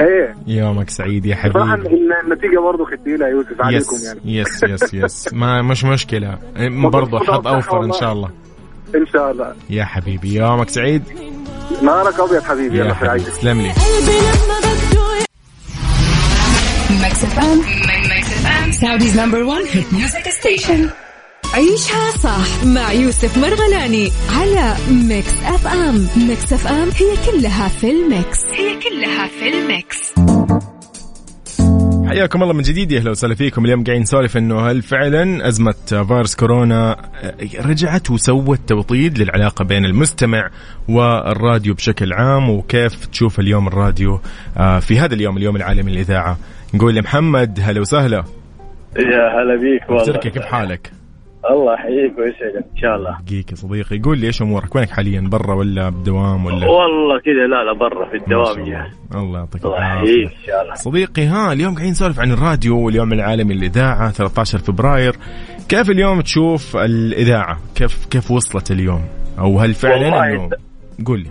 [0.00, 0.34] إيه.
[0.46, 1.88] يومك سعيد يا صراحة حبيبي
[2.24, 4.20] النتيجة برضه تقيلة يا يوسف عليكم yes يعني.
[4.24, 5.32] yes yes yes.
[5.32, 6.38] ما مش مشكلة.
[6.68, 8.30] برضو حظ أوفر إن شاء الله.
[8.94, 9.54] إن شاء الله.
[9.70, 11.02] يا حبيبي يومك سعيد.
[11.82, 13.72] نهارك أبيض حبيبي يا حبيبي تسلم لي.
[17.02, 17.58] Mix FM
[18.08, 20.90] Mix FM
[21.56, 24.74] عيشها صح مع يوسف مرغلاني على
[25.08, 26.06] Mix FM.
[26.28, 28.44] Mix FM هي كلها في ال mix.
[28.44, 30.14] هي كلها في ال mix.
[32.08, 32.92] حياكم الله من جديد.
[32.92, 33.64] يا أهلا وسهلا فيكم.
[33.64, 36.96] اليوم قاعدين نسولف إنه هل فعلا أزمة فيروس كورونا
[37.60, 40.50] رجعت وسوت توطيد للعلاقة بين المستمع
[40.88, 44.20] والراديو بشكل عام؟ وكيف تشوف اليوم الراديو
[44.56, 46.38] آه، في هذا اليوم اليوم العالمي للإذاعة؟
[46.74, 48.24] نقول لمحمد هلا وسهلا.
[48.96, 50.04] يا هلا بيك والله.
[50.04, 50.95] تركي كيف حالك؟
[51.50, 52.66] الله يحييك ويسعدك.
[52.72, 53.18] إن شاء الله.
[53.26, 53.98] دقيقة يا صديقي.
[53.98, 58.10] قول لي إيش أمورك؟ وينك حاليا؟ برا ولا بدوام ولا؟ والله كذا لا لا برا
[58.10, 58.72] في الدوام الله.
[58.72, 58.92] يعني.
[59.14, 60.74] الله يعطيك يحييك إن شاء الله.
[60.74, 65.16] صديقي ها اليوم قاعدين نسولف عن الراديو واليوم العالمي للإذاعة 13 فبراير.
[65.68, 69.02] كيف اليوم تشوف الإذاعة؟ كيف كيف وصلت اليوم؟
[69.38, 70.50] أو هل فعلا انه
[71.06, 71.30] قول لي.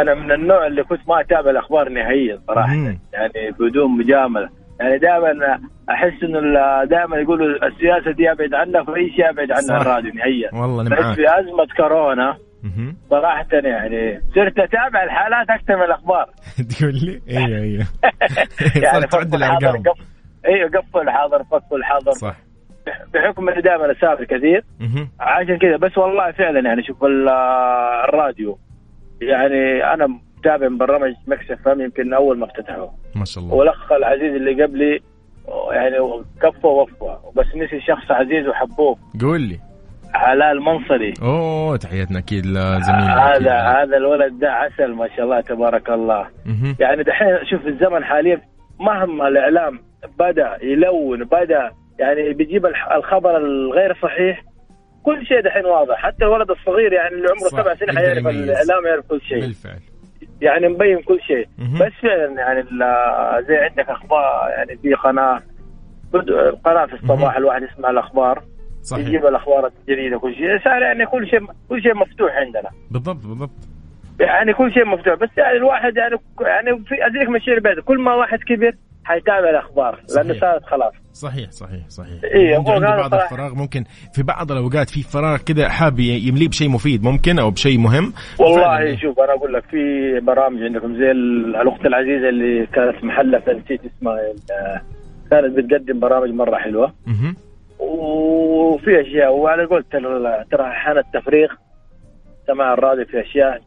[0.00, 2.74] أنا من النوع اللي كنت ما أتابع الأخبار نهائيا صراحة.
[2.74, 4.48] يعني بدون مجاملة.
[4.80, 5.58] يعني دائما
[5.90, 6.40] أحس إنه
[6.84, 9.82] دائما يقولوا السياسة دي أبعد عنها فاي شيء أبعد عنها.
[9.82, 10.50] الراديو نهائيا.
[10.54, 11.14] والله أنا بس معاك.
[11.16, 12.96] في أزمة كورونا مهم.
[13.10, 16.26] صراحة يعني صرت أتابع الحالات أكثر من الأخبار.
[16.78, 17.84] تقول لي؟ أيوه أيوه.
[18.84, 19.94] يعني صرت تعد فصل حاضر الارقام
[20.46, 22.36] أيوه قفل حاضر فصل حاضر صح.
[23.14, 24.64] بحكم إني دائما أسافر كثير.
[25.20, 25.76] عشان كذا.
[25.76, 27.28] بس والله فعلا يعني شوف ال-
[28.08, 28.58] الراديو
[29.22, 30.06] يعني أنا
[30.38, 33.54] متابع من برنامج Mix FM يمكن أول ما افتتحه ما شاء الله.
[33.54, 35.00] والأخ العزيز اللي قبلي
[35.72, 35.96] يعني
[36.42, 39.58] كفى ووفى بس نسي شخص عزيز وحبوه قول لي.
[40.14, 43.48] علاء المنصري أوه تحياتنا أكيد لزميلنا هذا أكيد.
[43.48, 46.26] هذا الولد ده عسل ما شاء الله تبارك الله.
[46.46, 46.76] مهم.
[46.80, 48.40] يعني دحين شوف الزمن حاليا
[48.80, 49.80] مهما الإعلام
[50.18, 54.42] بدأ يلون بدأ يعني بيجيب الخبر الغير صحيح
[55.02, 55.96] كل شيء دحين واضح.
[55.96, 58.26] حتى الولد الصغير يعني اللي عمره سبع سنين حيعرف.
[58.26, 59.40] الإعلام يعرف كل شيء.
[59.40, 59.80] بالفعل.
[60.40, 61.48] يعني مبين كل شيء.
[61.58, 62.62] بس فعلا يعني
[63.48, 65.42] زي عندك أخبار يعني في قناة
[66.64, 68.42] قناة في الصباح الواحد يسمع الأخبار.
[68.82, 69.06] صحيح.
[69.06, 70.58] يجيب الأخبار الجديدة كل شيء.
[70.64, 72.70] صار يعني كل شيء كل شيء مفتوح عندنا.
[72.90, 73.68] بالضبط بالضبط.
[74.20, 75.14] يعني كل شيء مفتوح.
[75.14, 78.72] بس يعني الواحد يعني يعني في أدريك الشيء البعيد كل ما واحد كبر
[79.04, 80.34] حيتابع الأخبار لأنه.
[80.40, 83.24] صارت خلاص صحيح صحيح صحيح إيه، عنده, بعض صراحة.
[83.24, 87.78] الفراغ ممكن في بعض الأوقات في فراغ كذا حاب يمليه بشيء مفيد ممكن أو بشيء
[87.78, 88.96] مهم والله فعلاً.
[88.96, 89.78] شوف أنا أقول لك في
[90.20, 94.18] برامج عندكم زي ال- الأخت العزيزة اللي كانت محلة نسيت اسمها
[95.30, 97.36] كانت بتقدم برامج مرة حلوة مهم.
[97.78, 99.86] وفي أشياء وعلى قولت
[100.50, 101.48] ترى أحيانا التفريغ
[102.46, 103.60] سماع الراديو في أشياء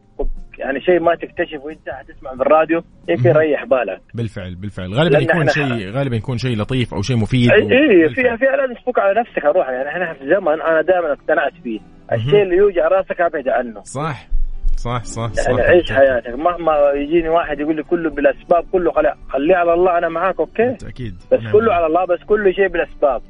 [0.58, 3.28] يعني شيء ما تكتشفه وانت حتسمع في الراديو يمكن.
[3.28, 4.00] يريح بالك.
[4.14, 4.94] بالفعل بالفعل.
[4.94, 8.08] غالبا يكون شيء غالبا يكون شيء لطيف أو شيء مفيد إي.
[8.14, 9.88] فيها فيها لازم تفك على نفسك أروح يعني.
[9.88, 11.80] إحنا في زمن أنا دائما اقتنعت فيه.
[12.12, 13.82] الشيء اللي يوجع راسك أبعد عنه.
[13.82, 14.28] صح.
[14.76, 15.50] صح صح صح.
[15.50, 16.28] يعني عيش حياتك.
[16.28, 20.76] مهما يجيني واحد يقول لي كله بالأسباب كله خلي خليه على الله أنا معاك أوكي؟
[20.86, 21.14] أكيد.
[21.32, 21.52] بس نعم.
[21.52, 23.22] كله على الله بس كل شيء بالأسباب.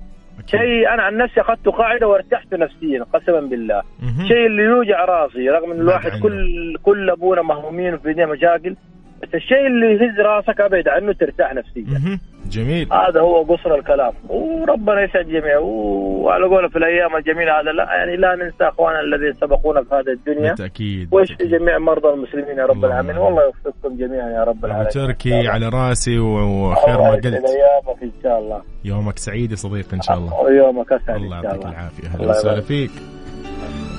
[0.47, 3.83] شيء أنا عن نفسي اخذته قاعدة وارتحت نفسيا قسما بالله.
[4.29, 6.21] شيء اللي يوجع راسي رغم إن الواحد.
[6.23, 8.77] كل كل أبونا مهمومين وفي ايدينا مشاكل
[9.23, 12.19] بس الشيء اللي يهز راسك ابعد عنه ترتاح نفسيا.
[12.51, 12.93] جميل.
[12.93, 14.13] هذا هو قصر الكلام.
[14.29, 19.33] وربنا يسعد الجميع وعلى قوله في الأيام الجميلة هذا لا يعني لا ننسى اخواننا الذين
[19.41, 20.49] سبقونا في هذه الدنيا.
[20.49, 21.45] بالتأكيد ويشفي.
[21.45, 23.17] جميع مرضى المسلمين يا رب العالمين.
[23.17, 24.89] والله يوفقكم جميعا يا رب العالمين.
[24.89, 27.27] تركي على راسي وخير ما قلت.
[27.27, 28.63] أيامك إن شاء الله.
[28.85, 30.41] يومك سعيد يا صديقي إن شاء الله.
[30.41, 31.79] ويومك أسعد الله ان شاء يعطيك الله.
[31.79, 32.09] العافية.
[32.09, 32.61] أهلا وسهلا.
[32.61, 32.91] فيك.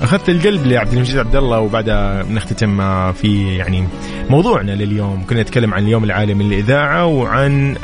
[0.02, 3.88] أخذت القلب لعبد المجيد عبد الله وبعدها بنختتم في يعني
[4.30, 7.76] موضوعنا لليوم كنا نتكلم عن اليوم العالمي للإذاعة وعن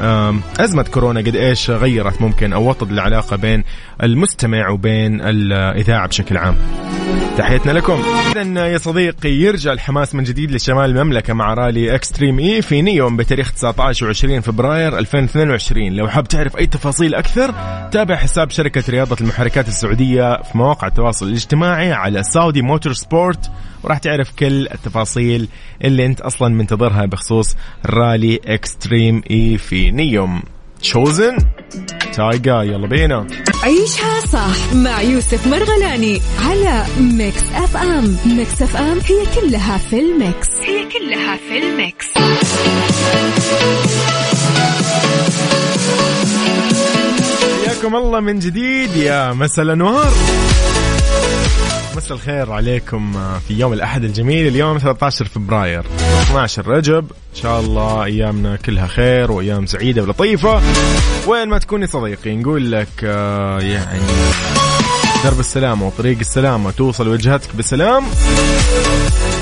[0.60, 3.64] أزمة كورونا قد إيش غيرت ممكن أو وطد العلاقة بين
[4.02, 6.56] المستمع وبين الإذاعة بشكل عام.
[7.38, 8.02] تحياتنا لكم.
[8.36, 13.16] اذا يا صديقي يرجع الحماس من جديد لشمال المملكة مع رالي Extreme E في نيوم
[13.16, 17.54] بتاريخ 19 و20 فبراير 2022 لو حاب تعرف أي تفاصيل أكثر
[17.92, 23.50] تابع حساب شركة رياضة المحركات السعودية في مواقع التواصل الاجتماعي على Saudi Motorsport
[23.82, 25.48] وراح تعرف كل التفاصيل
[25.84, 30.42] اللي أنت أصلا منتظرها بخصوص رالي Extreme E في نيوم.
[30.82, 31.36] شوزن
[32.12, 33.26] تايجا يلا بينا
[33.62, 40.48] عيشها صح مع يوسف مرغلاني على Mix FM Mix FM هي كلها في ال mix.
[40.62, 42.06] هي كلها في ال mix.
[47.66, 50.12] حياكم الله من جديد يا مساء الأنوار.
[51.96, 53.12] مساء الخير عليكم
[53.48, 55.84] في يوم الأحد الجميل اليوم 13 فبراير.
[56.22, 57.04] 12 رجب
[57.36, 60.62] إن شاء الله أيامنا كلها خير وأيام سعيدة ولطيفة.
[61.26, 64.00] وين ما تكوني صديقي نقول لك آه، يعني
[65.26, 68.04] درب السلامة وطريق السلامة توصل وجهتك بسلام.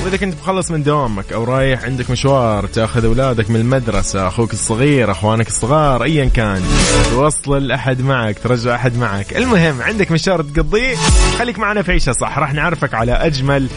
[0.04, 5.10] وإذا كنت مخلص من دوامك أو رايح عندك مشوار تأخذ أولادك من المدرسة أخوك الصغير
[5.10, 6.62] أخوانك الصغار أيا كان
[7.10, 9.36] توصل أحد معك ترجع أحد معك.
[9.36, 10.96] المهم عندك مشوار تقضيه؟
[11.38, 12.38] خليك معنا في عيشة صح.
[12.38, 13.68] راح نعرفك على أجمل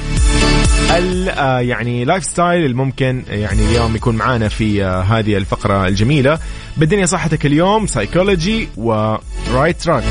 [1.30, 6.40] آه، يعني lifestyle الممكن يعني اليوم يكون معانا في آه، هذه الفقرة الجميلة.
[6.78, 10.04] بالدنيا صحتك اليوم psychology و right track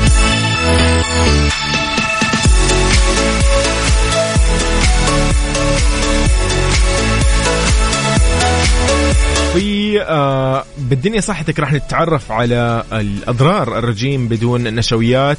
[9.53, 15.37] في آه بالدنيا صحتك راح نتعرف على الأضرار الرجيم بدون نشويات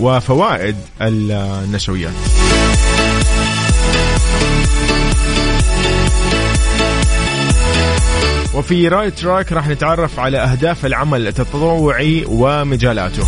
[0.00, 2.12] وفوائد النشويات.
[8.54, 13.24] وفي right track راح نتعرف على أهداف العمل التطوعي ومجالاته.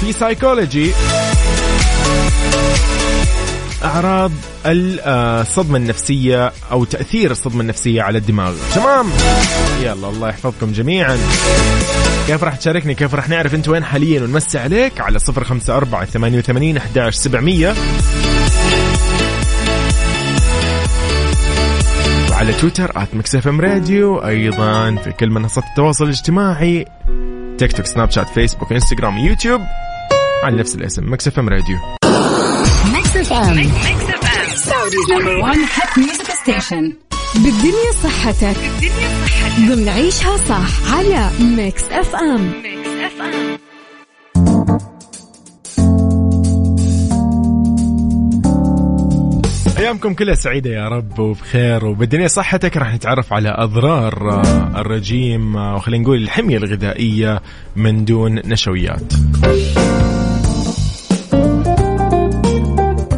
[0.00, 0.92] في سايكولوجي.
[3.84, 4.32] أعراض
[4.66, 8.54] الصدمه النفسية أو تأثير الصدمة النفسية على الدماغ.
[8.74, 9.06] تمام؟
[9.82, 11.18] يلا الله يحفظكم جميعا.
[12.26, 16.04] كيف راح تشاركني؟ كيف راح نعرف أنت وين حاليا ونمسي عليك؟ على صفر خمسة أربعة
[16.04, 17.74] ثمانية وثمانين أحداش سبعمية.
[22.30, 26.84] وعلى تويتر at Mix FM Radio أيضا في كل منصات التواصل الاجتماعي.
[27.58, 29.60] تيك توك سناب شات فيسبوك إنستغرام يوتيوب.
[30.44, 31.97] على نفس الاسم Mix FM Radio.
[33.28, 33.56] FM
[34.54, 36.92] Saudi's number 1 hit music station
[37.34, 38.56] بالدنيا صحتك.
[38.80, 39.60] بالدنيا صحتك.
[39.68, 42.52] بنعيشها صح على FM Mix FM
[49.78, 52.76] أيامكم كلها سعيدة يا رب وبخير وبالدنيا صحتك.
[52.76, 54.42] راح نتعرف على أضرار
[54.76, 57.42] الرجيم وخلينا نقول الحمية الغذائية
[57.76, 59.12] من دون نشويات.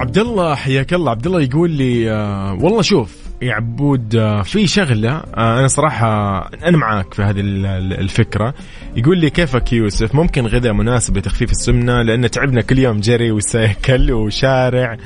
[0.01, 1.11] عبد الله حياك الله.
[1.11, 6.39] عبد الله يقول لي آه، والله شوف يا عبود آه، في شغلة آه، أنا صراحة
[6.65, 8.55] أنا معاك في هذه ال- ال- الفكرة.
[8.97, 14.13] يقول لي كيفك يوسف؟ ممكن غذاء مناسب لتخفيف السمنة؟ لأن تعبنا كل يوم جري وسيكل
[14.13, 14.97] وشارع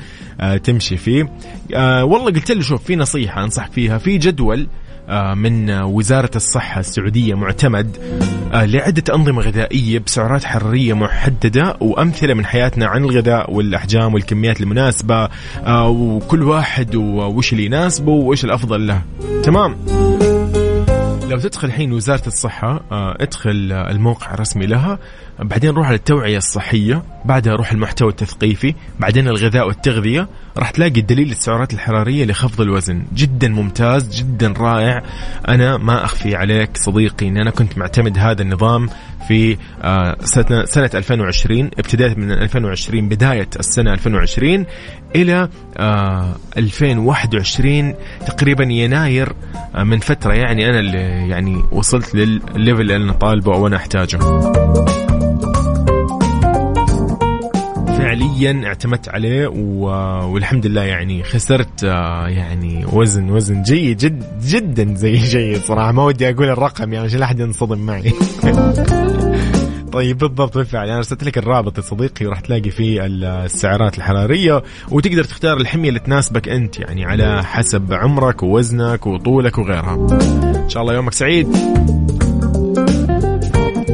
[0.63, 1.23] تمشي فيه.
[2.01, 3.97] والله قلت له شوف في نصيحة انصحك فيها.
[3.97, 4.67] في جدول
[5.35, 7.97] من آه، وزارة الصحة السعودية معتمد
[8.53, 15.29] آه، لعدة أنظمة غذائية بسعرات حرارية محددة وأمثلة من حياتنا عن الغذاء والأحجام والكميات المناسبة
[15.65, 19.01] آه، وكل واحد وش اللي يناسبه وإيش الأفضل له.
[19.43, 19.75] تمام؟
[21.29, 24.99] لو تدخل الحين وزارة الصحة ادخل الموقع الرسمي لها.
[25.39, 30.27] بعدين روح على التوعية الصحية بعدها روح المحتوى التثقيفي بعدين الغذاء والتغذية.
[30.57, 33.03] راح تلاقي الدليل السعرات الحرارية لخفض الوزن.
[33.13, 35.03] جدا ممتاز جدا رائع.
[35.47, 38.89] أنا ما أخفي عليك صديقي أن أنا كنت معتمد هذا النظام
[39.27, 44.65] في آه، سنة, سنة 2020 ابتداء من 2020 بداية السنة 2020
[45.15, 47.95] إلى آه، 2021
[48.27, 49.33] تقريبا يناير
[49.75, 50.33] آه، من فترة.
[50.33, 53.77] يعني أنا اللي يعني وصلت للليفل اللي أنا طالبه أو أنا
[58.15, 59.83] فعليا اعتمدت عليه و...
[60.33, 65.91] والحمد لله يعني خسرت آه، يعني وزن وزن جيد جد جدا زي جيد صراحة.
[65.91, 68.13] ما ودي أقول الرقم يعني عشان لا أحد ينصدم معي.
[69.93, 70.87] طيب بالضبط بالفعل.
[70.87, 75.99] أنا أرسلت لك الرابط يا صديقي وراح تلاقي فيه السعرات الحرارية وتقدر تختار الحمية اللي
[75.99, 79.95] تناسبك أنت يعني على حسب عمرك ووزنك وطولك وغيرها.
[80.63, 81.47] إن شاء الله يومك سعيد.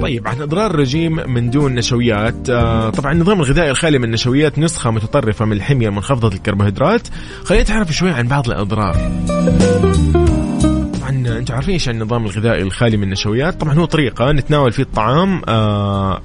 [0.01, 4.91] طيب عن إضرار الرجيم من دون نشويات آه طبعا النظام الغذائي الخالي من النشويات نسخة
[4.91, 7.07] متطرفة من الحمية منخفضه الكربوهيدرات.
[7.43, 8.97] خلينا نتعرف شوي عن بعض الإضرار.
[11.11, 15.41] طبعا أنتم عارفين إيش النظام الغذائي الخالي من النشويات؟ طبعا هو طريقة نتناول فيه الطعام
[15.47, 16.21] آه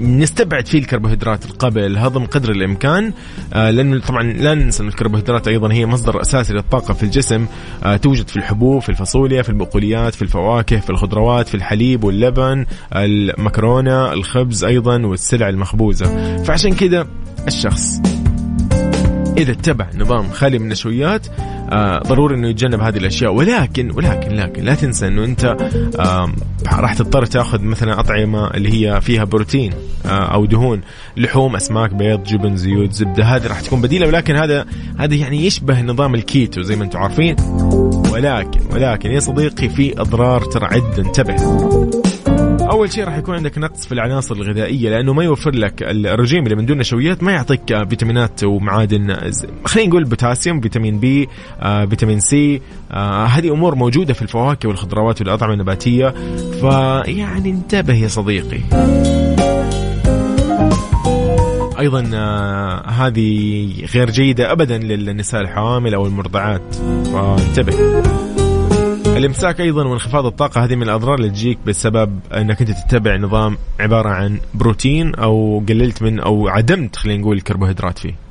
[0.00, 3.12] نستبعد فيه الكربوهيدرات قبل الهضم قدر الإمكان
[3.54, 7.46] آه لأنه طبعا لا ننسى إن الكربوهيدرات أيضا هي مصدر أساسي للطاقة في الجسم
[7.84, 12.66] آه توجد في الحبوب في الفاصوليا في البقوليات في الفواكه في الخضروات في الحليب واللبن
[12.96, 16.36] المكرونة الخبز أيضا والسلع المخبوزة.
[16.42, 17.06] فعشان كذا
[17.48, 18.00] الشخص
[19.38, 21.26] إذا اتبع نظام خالي من النشويات
[21.72, 23.32] آه ضروري إنه يتجنب هذه الأشياء.
[23.34, 25.56] ولكن ولكن لكن لا تنسى إنه أنت
[25.98, 26.32] آه
[26.72, 29.72] راح تضطر تأخذ مثلا أطعمة اللي هي فيها بروتين
[30.06, 30.80] آه أو دهون
[31.16, 33.24] لحوم أسماك بيض جبن زيوت زبدة.
[33.24, 34.66] هذه راح تكون بديلة ولكن هذا
[34.98, 37.36] هذا يعني يشبه نظام الكيتو زي ما أنتم عارفين.
[38.12, 41.36] ولكن ولكن يا صديقي في أضرار ترى عد انتبه.
[42.72, 46.56] أول شيء راح يكون عندك نقص في العناصر الغذائية لأنه ما يوفر لك الرجيم اللي
[46.56, 49.16] من دون نشويات ما يعطيك آه، فيتامينات ومعادن
[49.64, 51.28] خلينا نقول بوتاسيوم فيتامين B
[51.60, 56.14] آه، فيتامين C آه، هذه أمور موجودة في الفواكه والخضروات والأطعمة النباتية.
[56.60, 58.60] فيعني انتبه يا صديقي.
[61.78, 66.74] أيضا آه، هذه غير جيدة ابدا للنساء الحوامل أو المرضعات.
[67.12, 68.31] فانتبه.
[69.22, 74.08] الامساك أيضا وانخفاض الطاقة هذه من الأضرار اللي تجيك بسبب إنك أنت تتبع نظام عبارة
[74.08, 78.21] عن بروتين أو قللت من أو عدمت خلينا نقول الكربوهيدرات فيه.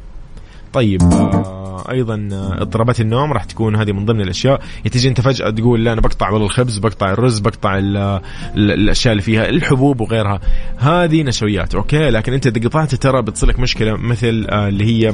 [0.74, 4.62] طيب آه أيضا آه، اضطرابات النوم راح تكون هذه من ضمن الأشياء.
[4.92, 9.12] تيجي أنت فجأة تقول لا أنا بقطع والله الخبز بقطع الرز بقطع ال ال الأشياء
[9.12, 10.40] اللي فيها الحبوب وغيرها.
[10.78, 15.14] هذه نشويات أوكي؟ لكن أنت إذا قطعتها ترى بتصير لك مشكلة مثل آه اللي هي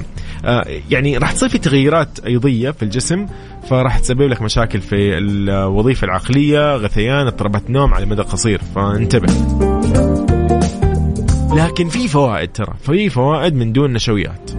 [0.90, 3.26] يعني راح تصير في تغيرات أيضية في الجسم
[3.70, 8.62] فراح تسبب لك مشاكل في الوظيفة العقلية غثيان اضطرابات نوم على مدى قصير.
[8.76, 9.28] فانتبه.
[11.58, 12.74] لكن في فوائد ترى.
[12.82, 14.52] في فوائد من دون نشويات.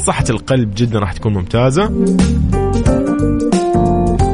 [0.00, 1.90] صحة القلب جدا راح تكون ممتازة.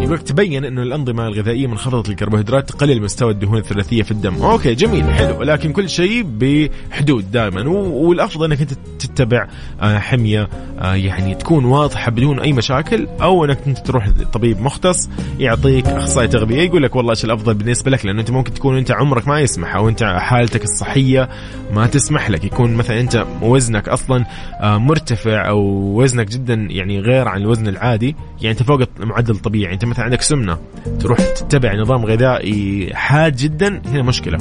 [0.05, 5.05] يقولك تبين إنه الأنظمة الغذائية منخفضه الكربوهيدرات تقلل مستوى الدهون الثلاثية في الدم، أوكي جميل
[5.05, 5.39] حلو.
[5.41, 7.69] ولكن كل شيء بحدود دائما.
[7.69, 9.47] والأفضل إنك أنت تتبع
[9.81, 15.11] آه، حمية آه، يعني تكون واضحة بدون أي مشاكل أو إنك أنت تروح لطبيب مختص
[15.39, 18.91] يعطيك أخصائي تغذية يقول لك والله إيش الأفضل بالنسبة لك؟ لأنه أنت ممكن تكون أنت
[18.91, 21.29] عمرك ما يسمح أو أنت حالتك الصحية
[21.75, 22.45] ما تسمح لك.
[22.45, 24.25] يكون مثلا أنت وزنك أصلا
[24.61, 25.61] آه، مرتفع أو
[26.03, 28.17] وزنك جدا يعني غير عن الوزن العادي.
[28.41, 30.59] يعني أنت فوق المعدل الطبيعي أنت مثلا عندك سمنة
[31.01, 34.39] تروح تتبع نظام غذائي حاد جدا هنا مشكلة.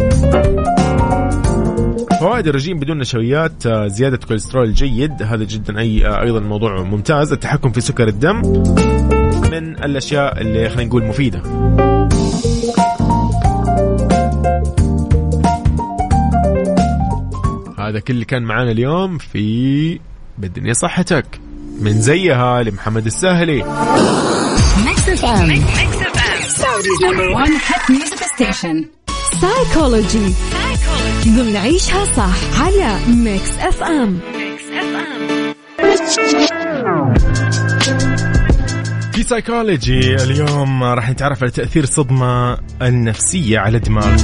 [2.20, 7.32] فوائد الرجيم بدون نشويات آه، زيادة كوليسترول جيد هذا جدا أي آه، أيضا موضوع ممتاز.
[7.32, 8.36] التحكم في سكر الدم
[9.52, 11.42] من الأشياء اللي خلينا نقول مفيدة.
[17.80, 20.00] هذا كل اللي كان معانا اليوم في
[20.38, 21.26] بالدنيا صحتك.
[21.82, 23.64] من زيها لمحمد الساهلي.
[25.14, 28.86] Mix FM Saudi's number 1 hit music station
[29.42, 30.34] سايكولوجي
[31.28, 34.20] ضمن عيشها صح على Mix FM
[39.14, 44.16] في سايكولوجي اليوم راح نتعرف على تأثير الصدمة النفسية على الدماغ.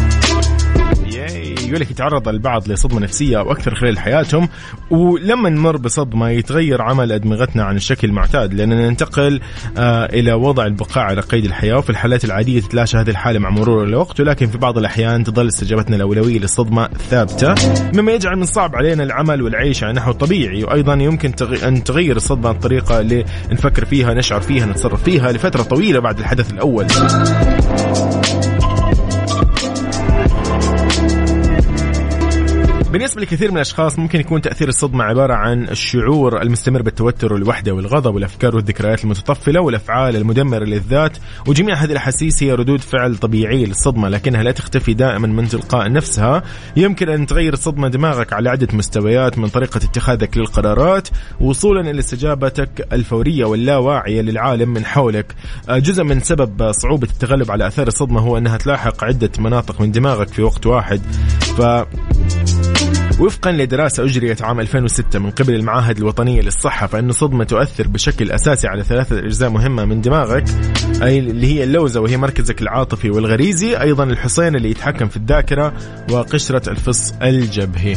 [1.70, 4.50] يقول لك يتعرض البعض لصدمة نفسية أو أكثر خلال حياتهم
[4.90, 9.42] ولما نمر بصدمة يتغير عمل أدمغتنا عن الشكل المعتاد لأننا ننتقل
[9.78, 13.84] آه إلى وضع البقاء على قيد الحياة وفي الحالات العادية تتلاشى هذه الحالة مع مرور
[13.84, 17.56] الوقت ولكن في بعض الأحيان تظل استجابتنا الأولوية للصدمة ثابتة
[17.96, 21.34] مما يجعل من صعب علينا العمل والعيش على نحو طبيعي وأيضا يمكن.
[21.64, 26.54] أن تغير الصدمة الطريقة اللي نفكر فيها نشعر فيها نتصرف فيها لفترة طويلة بعد الحدث
[26.54, 26.88] الأول
[32.92, 38.16] بالنسبة لكثير من الأشخاص ممكن يكون تأثير الصدمة عبارة عن الشعور المستمر بالتوتر والوحدة والغضب
[38.16, 41.18] والأفكار والذكريات المتطفلة والأفعال المدمرة للذات
[41.48, 46.44] وجميع هذه الأحاسيس هي ردود فعل طبيعية للصدمة لكنها لا تختفي دائما من تلقاء نفسها.
[46.78, 51.08] يمكن أن تغير الصدمة دماغك على عدة مستويات من طريقة اتخاذك للقرارات
[51.42, 55.36] وصولا إلى استجابتك الفورية واللاواعية للعالم من حولك.
[55.70, 60.28] جزء من سبب صعوبة التغلب على أثار الصدمة هو أنها تلاحق عدة مناطق من دماغك
[60.28, 61.02] في وقت واحد.
[61.58, 61.62] ف
[63.20, 68.68] وفقا لدراسة أجريت عام 2006 من قبل المعاهد الوطنية للصحة فإن الصدمة تؤثر بشكل أساسي
[68.68, 70.44] على ثلاثة أجزاء مهمة من دماغك
[71.02, 75.74] أي اللي هي اللوزة وهي مركزك العاطفي والغريزي أيضا الحصين اللي يتحكم في الذاكرة
[76.12, 77.96] وقشرة الفص الجبهي.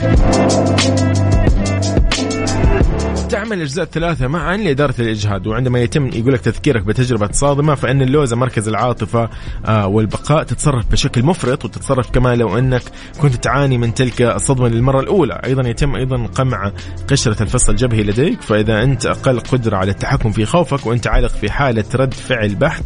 [3.33, 8.37] تعمل الاجزاء الثلاثه معا لاداره الإجهاد وعندما يتم يقول لك تذكيرك بتجربة صادمة فإن اللوزة
[8.37, 9.31] مركز العاطفة
[9.67, 12.83] آه والبقاء تتصرف بشكل مفرط وتتصرف كما لو أنك
[13.21, 15.41] كنت تعاني من تلك الصدمة للمرة الأولى.
[15.45, 16.73] أيضا يتم أيضا قمع
[17.09, 21.51] قشرة الفص الجبهي لديك فإذا أنت أقل قدرة على التحكم في خوفك وأنت عالق في
[21.51, 22.85] حالة رد فعل بحت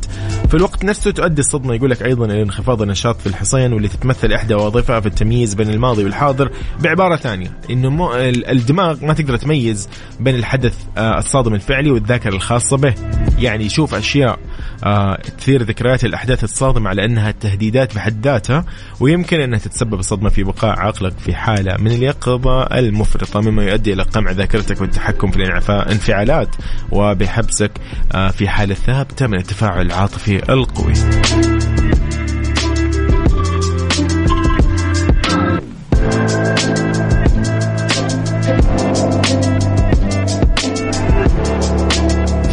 [0.49, 1.75] في الوقت نفسه تؤدي الصدمة.
[1.75, 5.71] يقول لك أيضا إلى انخفاض النشاط في الحصين واللي تتمثل إحدى وظائفها في التمييز بين
[5.71, 9.89] الماضي والحاضر بعبارة ثانية إنه مو الدماغ ما تقدر تميز
[10.21, 12.95] بين الحدث آه الصادم الفعلي والذاكرة الخاصة به
[13.39, 14.39] يعني يشوف أشياء
[14.85, 18.65] آه تثير ذكريات الأحداث الصادمة على أنها تهديدات بحد ذاتها
[19.01, 24.03] ويمكن أنها تتسبب الصدمه في بقاء عقلك في حالة من اليقظة المفرطة مما يؤدي إلى
[24.03, 26.49] قمع ذاكرتك والتحكم في الانفعالات
[26.93, 27.71] وبحبسك
[28.15, 30.93] آه في حالة ثابتة من التفاعل العاطفي القوي.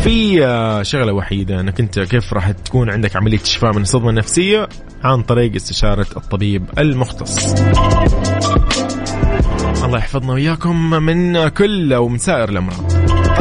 [0.03, 4.69] في آه، شغلة وحيدة انك انت كيف راح تكون عندك عملية شفاء من الصدمة النفسية
[5.03, 7.53] عن طريق استشارة الطبيب المختص.
[9.83, 12.91] الله يحفظنا وياكم من كل أو من سائر الأمراض.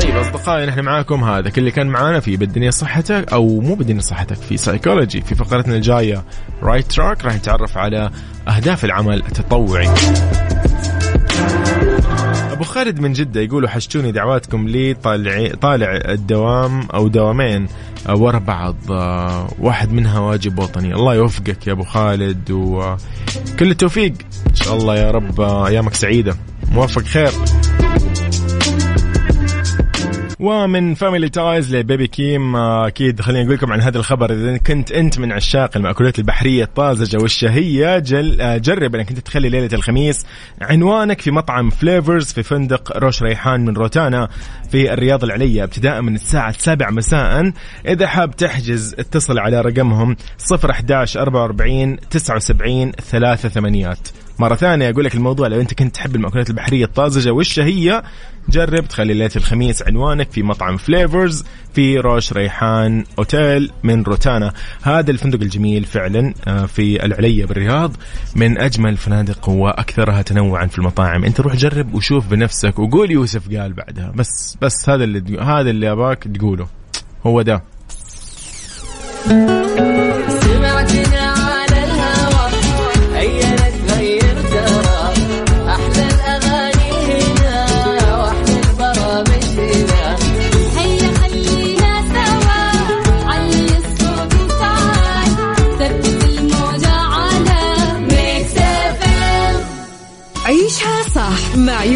[0.01, 4.01] طيب أصدقائي نحن معاكم هذا كل اللي كان معانا في بالدنيا صحتك أو مو بالدنيا
[4.01, 6.25] صحتك في سايكولوجي في فقرتنا الجاية
[6.63, 8.11] Right Track راح نتعرف على
[8.49, 9.89] أهداف العمل التطوعي.
[12.63, 17.69] أبو خالد من جدة يقول وحشتوني دعواتكم لي طالع طالع الدوام أو دوامين
[18.09, 18.77] ورا بعض
[19.59, 20.95] واحد منها واجب وطني.
[20.95, 24.13] الله يوفقك يا أبو خالد وكل التوفيق.
[24.49, 26.37] إن شاء الله يا رب أيامك سعيدة.
[26.73, 27.33] موفق خير.
[30.43, 34.33] ومن فاميلي تايز لبيبي كيم أكيد خليني أقول لكم عن هذا الخبر.
[34.33, 39.69] إذا كنت أنت من عشاق المأكولات البحرية الطازجة والشهية جل جرب إنك أنت تخلي ليلة
[39.73, 40.27] الخميس
[40.61, 44.29] عنوانك في مطعم فليفرز في فندق روش ريحان من روتانا
[44.71, 47.53] في الرياض العليا ابتداء من الساعة 7 مساء.
[47.89, 50.17] إذا حاب تحجز اتصل على رقمهم
[50.65, 54.09] 011 44 79 3 ثمانيات.
[54.39, 58.03] مرة ثانية أقول لك الموضوع لو أنت كنت تحب المأكولات البحرية الطازجة والشهية
[58.49, 64.53] جرب تخلي ليلة الخميس عنوانك في مطعم فليفرز في روش ريحان أوتيل من روتانا.
[64.83, 66.35] هذا الفندق الجميل فعلا
[66.67, 67.97] في العلية بالرياض
[68.37, 71.25] من أجمل الفنادق وأكثرها تنوعا في المطاعم.
[71.25, 74.13] أنت روح جرب وشوف بنفسك وقول يوسف قال بعدها.
[74.15, 76.67] بس بس هذا اللي هذا اللي أباك تقوله.
[77.27, 77.63] هو ده.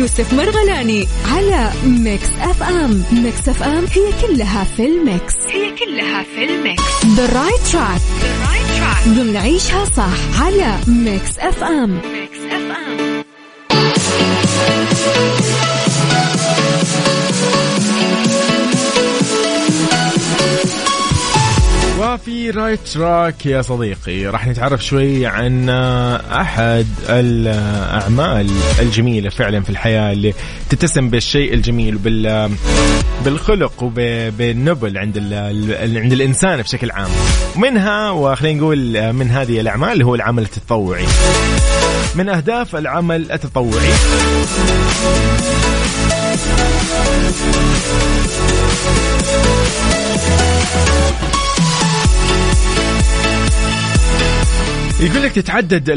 [0.07, 3.05] يوسف مرغلاني على Mix FM.
[3.13, 5.35] Mix FM هي كلها في ال mix.
[5.51, 6.83] هي كلها في ال mix.
[7.07, 8.01] The Right Track
[9.09, 11.91] ضمن عيشها صح على Mix FM.
[12.13, 12.39] Mix
[22.17, 24.27] وفي Right Track يا صديقي.
[24.27, 28.51] راح نتعرف شوي عن أحد الأعمال
[28.81, 30.35] الجميلة فعلا في الحياة اللي
[30.71, 32.51] تتسم بالشيء الجميل وبال
[33.25, 37.11] بالخلق وبالنبل عند ال عند الإنسان بشكل عام.
[37.57, 41.07] منها وخلينا نقول من هذه الأعمال هو العمل التطوعي.
[42.15, 43.93] من أهداف العمل التطوعي.
[55.01, 55.91] يقول لك تتعدد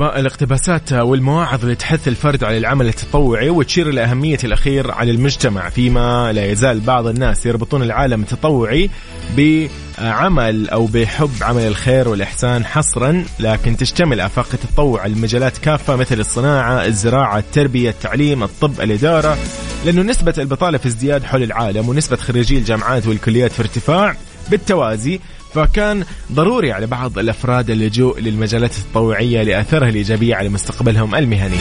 [0.00, 6.32] الاقتباسات والمواعظ اللي تحث الفرد على العمل التطوعي وتشير إلى أهمية الأخير على المجتمع فيما
[6.32, 8.90] لا يزال بعض الناس يربطون العالم التطوعي
[9.36, 16.86] بعمل أو بحب عمل الخير والإحسان حصرا لكن تشتمل آفاق التطوع المجالات كافة مثل الصناعة
[16.86, 19.38] الزراعة التربية التعليم الطب الإدارة
[19.84, 24.16] لأنه نسبة البطالة في ازدياد حول العالم ونسبة خريجي الجامعات والكليات في ارتفاع
[24.50, 25.20] بالتوازي
[25.56, 31.56] فكان ضروري على بعض الأفراد اللجوء للمجالات التطوعية لأثرها الإيجابية على مستقبلهم المهني.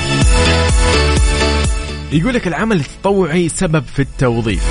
[2.11, 4.63] يقول لك العمل التطوعي سبب في التوظيف.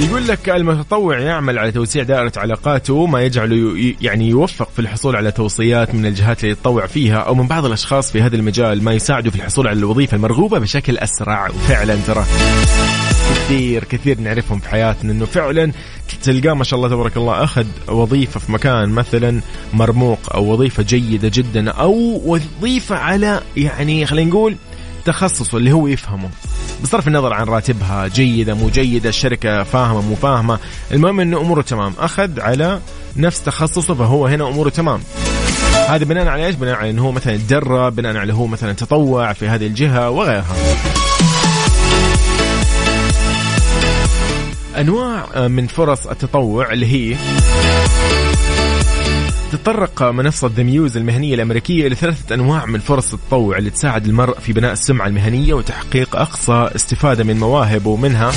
[0.00, 5.30] يقول لك المتطوع يعمل على توسيع دائرة علاقاته ما يجعله يعني يوفق في الحصول على
[5.30, 9.30] توصيات من الجهات اللي يتطوع فيها أو من بعض الأشخاص في هذا المجال ما يساعده
[9.30, 11.48] في الحصول على الوظيفة المرغوبة بشكل أسرع.
[11.48, 12.24] وفعلا ترى
[13.30, 15.72] كثير كثير نعرفهم في حياتنا إنه فعلا
[16.22, 19.40] تلقاه ما شاء الله تبارك الله أخذ وظيفة في مكان مثلا
[19.72, 24.56] مرموق أو وظيفة جيدة جدا أو وظيفة على يعني خلينا نقول
[25.08, 26.30] تخصصه اللي هو يفهمه
[26.82, 30.58] بصرف النظر عن راتبها جيدة مو جيدة الشركة فاهمة مو فاهمة
[30.92, 32.80] المهم انه أموره تمام أخذ على
[33.16, 35.00] نفس تخصصه فهو هنا أموره تمام
[35.88, 39.32] هذا بناء على إيش؟ بناء على انه هو مثلا تدرب، بناء على هو مثلا تطوع
[39.32, 40.56] في هذه الجهة وغيرها.
[44.78, 47.16] أنواع من فرص التطوع اللي هي
[49.52, 54.38] تتطرق منصة The Muse المهنية الأمريكية إلى ثلاثة أنواع من فرص التطوع اللي تساعد المرء
[54.38, 58.32] في بناء السمعة المهنية وتحقيق أقصى استفادة من مواهبه ومنها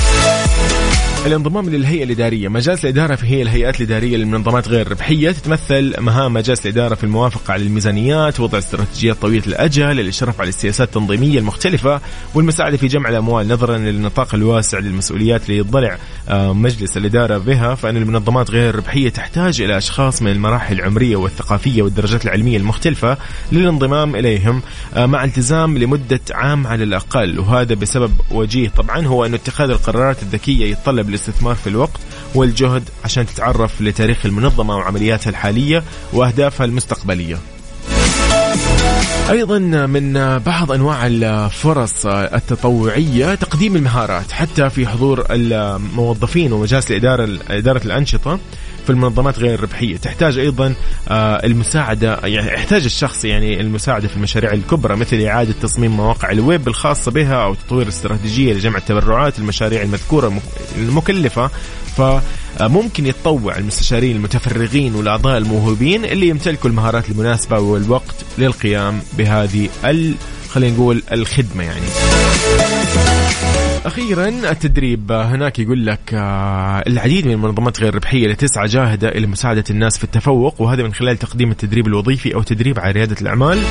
[1.26, 2.48] الانضمام للهيئة الإدارية.
[2.48, 7.62] مجالس الإدارة هي الهيئات الإدارية للمنظمات غير ربحية تتمثل مهام مجالس الإدارة في الموافقة على
[7.62, 12.00] الميزانيات وضع استراتيجيات طويلة الأجل الإشراف على السياسات التنظيمية المختلفة
[12.34, 13.48] والمساعدة في جمع الأموال.
[13.48, 15.98] نظرا للنطاق الواسع للمسؤوليات اللي يضلع
[16.28, 21.82] آه، مجلس الإدارة بها فإن المنظمات غير الربحية تحتاج إلى أشخاص من المراحل العمرية والثقافية
[21.82, 23.18] والدرجات العلمية المختلفة
[23.52, 24.62] للانضمام إليهم
[24.94, 27.38] آه، مع التزام لمدة عام على الأقل.
[27.38, 28.68] وهذا بسبب وجيه.
[28.68, 32.00] طبعا هو أن اتخاذ القرارات الذكية يتطلب الاستثمار في الوقت
[32.34, 35.82] والجهد عشان تتعرف لتاريخ المنظمة وعملياتها الحالية
[36.12, 37.38] وأهدافها المستقبلية.
[39.30, 47.84] أيضا من بعض أنواع الفرص التطوعية تقديم المهارات حتى في حضور الموظفين ومجالس الاداره إدارة
[47.84, 48.38] الأنشطة.
[48.86, 50.74] في المنظمات غير الربحيه تحتاج أيضا
[51.08, 56.68] آه، المساعدة يعني يحتاج الشخص يعني المساعدة في المشاريع الكبرى مثل إعادة تصميم مواقع الويب
[56.68, 60.42] الخاصة بها أو تطوير استراتيجية لجمع التبرعات المشاريع المذكورة المك-
[60.78, 61.50] المكلفة.
[61.96, 70.14] فممكن يتطوع المستشارين المتفرغين والأعضاء الموهوبين اللي يمتلكوا المهارات المناسبة والوقت للقيام بهذه ال
[70.50, 71.86] خلينا نقول الخدمة يعني.
[73.86, 79.26] أخيرا التدريب هناك يقول لك آه، العديد من المنظمات غير الربحيه اللي تسعى جاهدة إلى
[79.26, 83.62] مساعدة الناس في التفوق وهذا من خلال تقديم التدريب الوظيفي أو تدريب على ريادة الأعمال.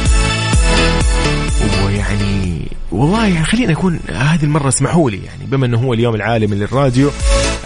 [1.85, 6.55] ويعني والله يعني خلينا أكون هذه المرة اسمحوا لي يعني بما إنه هو اليوم العالمي
[6.55, 7.11] للراديو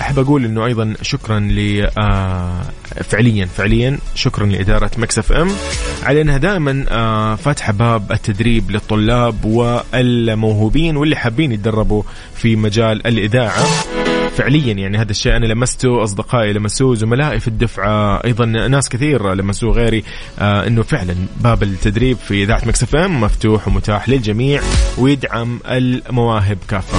[0.02, 2.62] أحب أقول إنه أيضا شكرا ل آه،
[3.04, 5.52] فعليا فعليا شكرا لإدارة Mix FM.
[6.04, 12.04] على انها دائما آه، فاتحه باب التدريب للطلاب والموهوبين واللي حابين يتدربوا
[12.36, 13.66] في مجال الإذاعة.
[14.38, 19.72] فعليا يعني هذا الشيء أنا لمسته أصدقائي لمسوه زملائي في الدفعة أيضا ناس كثير لمسوه
[19.74, 20.04] غيري
[20.40, 24.62] آه إنه فعلا باب التدريب في إذاعة Mix FM مفتوح ومتاح للجميع
[24.98, 26.98] ويدعم المواهب كافة.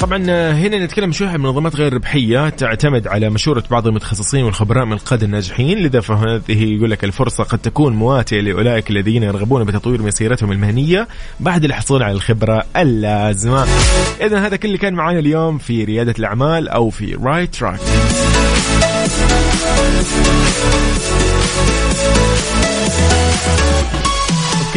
[0.00, 0.18] طبعا
[0.52, 5.26] هنا نتكلم شوي عن منظمات غير ربحية تعتمد على مشورة بعض المتخصصين والخبراء من القاده
[5.26, 11.08] الناجحين لذا فهذه يقول لك الفرصة قد تكون مواتية لأولئك الذين يرغبون بتطوير مسيرتهم المهنية
[11.40, 13.66] بعد الحصول على الخبرة اللازمة.
[14.20, 17.80] اذا هذا كل اللي كان معنا اليوم في ريادة الأعمال أو في رايت تراك.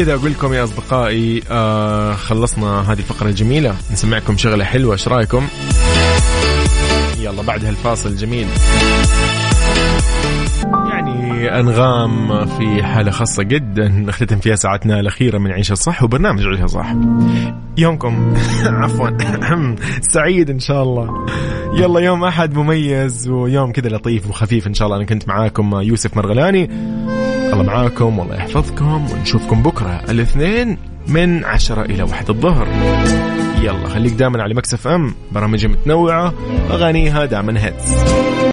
[0.02, 5.48] كذا أقول لكم يا أصدقائي آه خلصنا هذه الفقره الجميله نسمعكم شغلة حلوة إيش رأيكم؟
[7.20, 8.48] يلا بعد هالفاصل الجميل
[10.92, 13.88] يعني أنغام في حالة خاصة جدا.
[13.88, 16.94] نختتم فيها ساعتنا الأخيرة من عيشة صح وبرنامج عيشة صح.
[17.78, 18.34] يومكم.
[18.66, 19.10] عفوا.
[20.14, 21.26] سعيد إن شاء الله.
[21.74, 24.98] يلا يوم أحد مميز ويوم كذا لطيف وخفيف إن شاء الله.
[24.98, 26.70] أنا كنت معاكم يوسف مرغلاني.
[27.54, 30.78] الله معاكم والله يحفظكم ونشوفكم بكرة الاثنين
[31.08, 32.68] من عشرة إلى واحد الظهر.
[33.62, 36.34] يلا خليك دائما على Mix FM برامج متنوعة
[36.72, 37.96] أغانيها دائما hits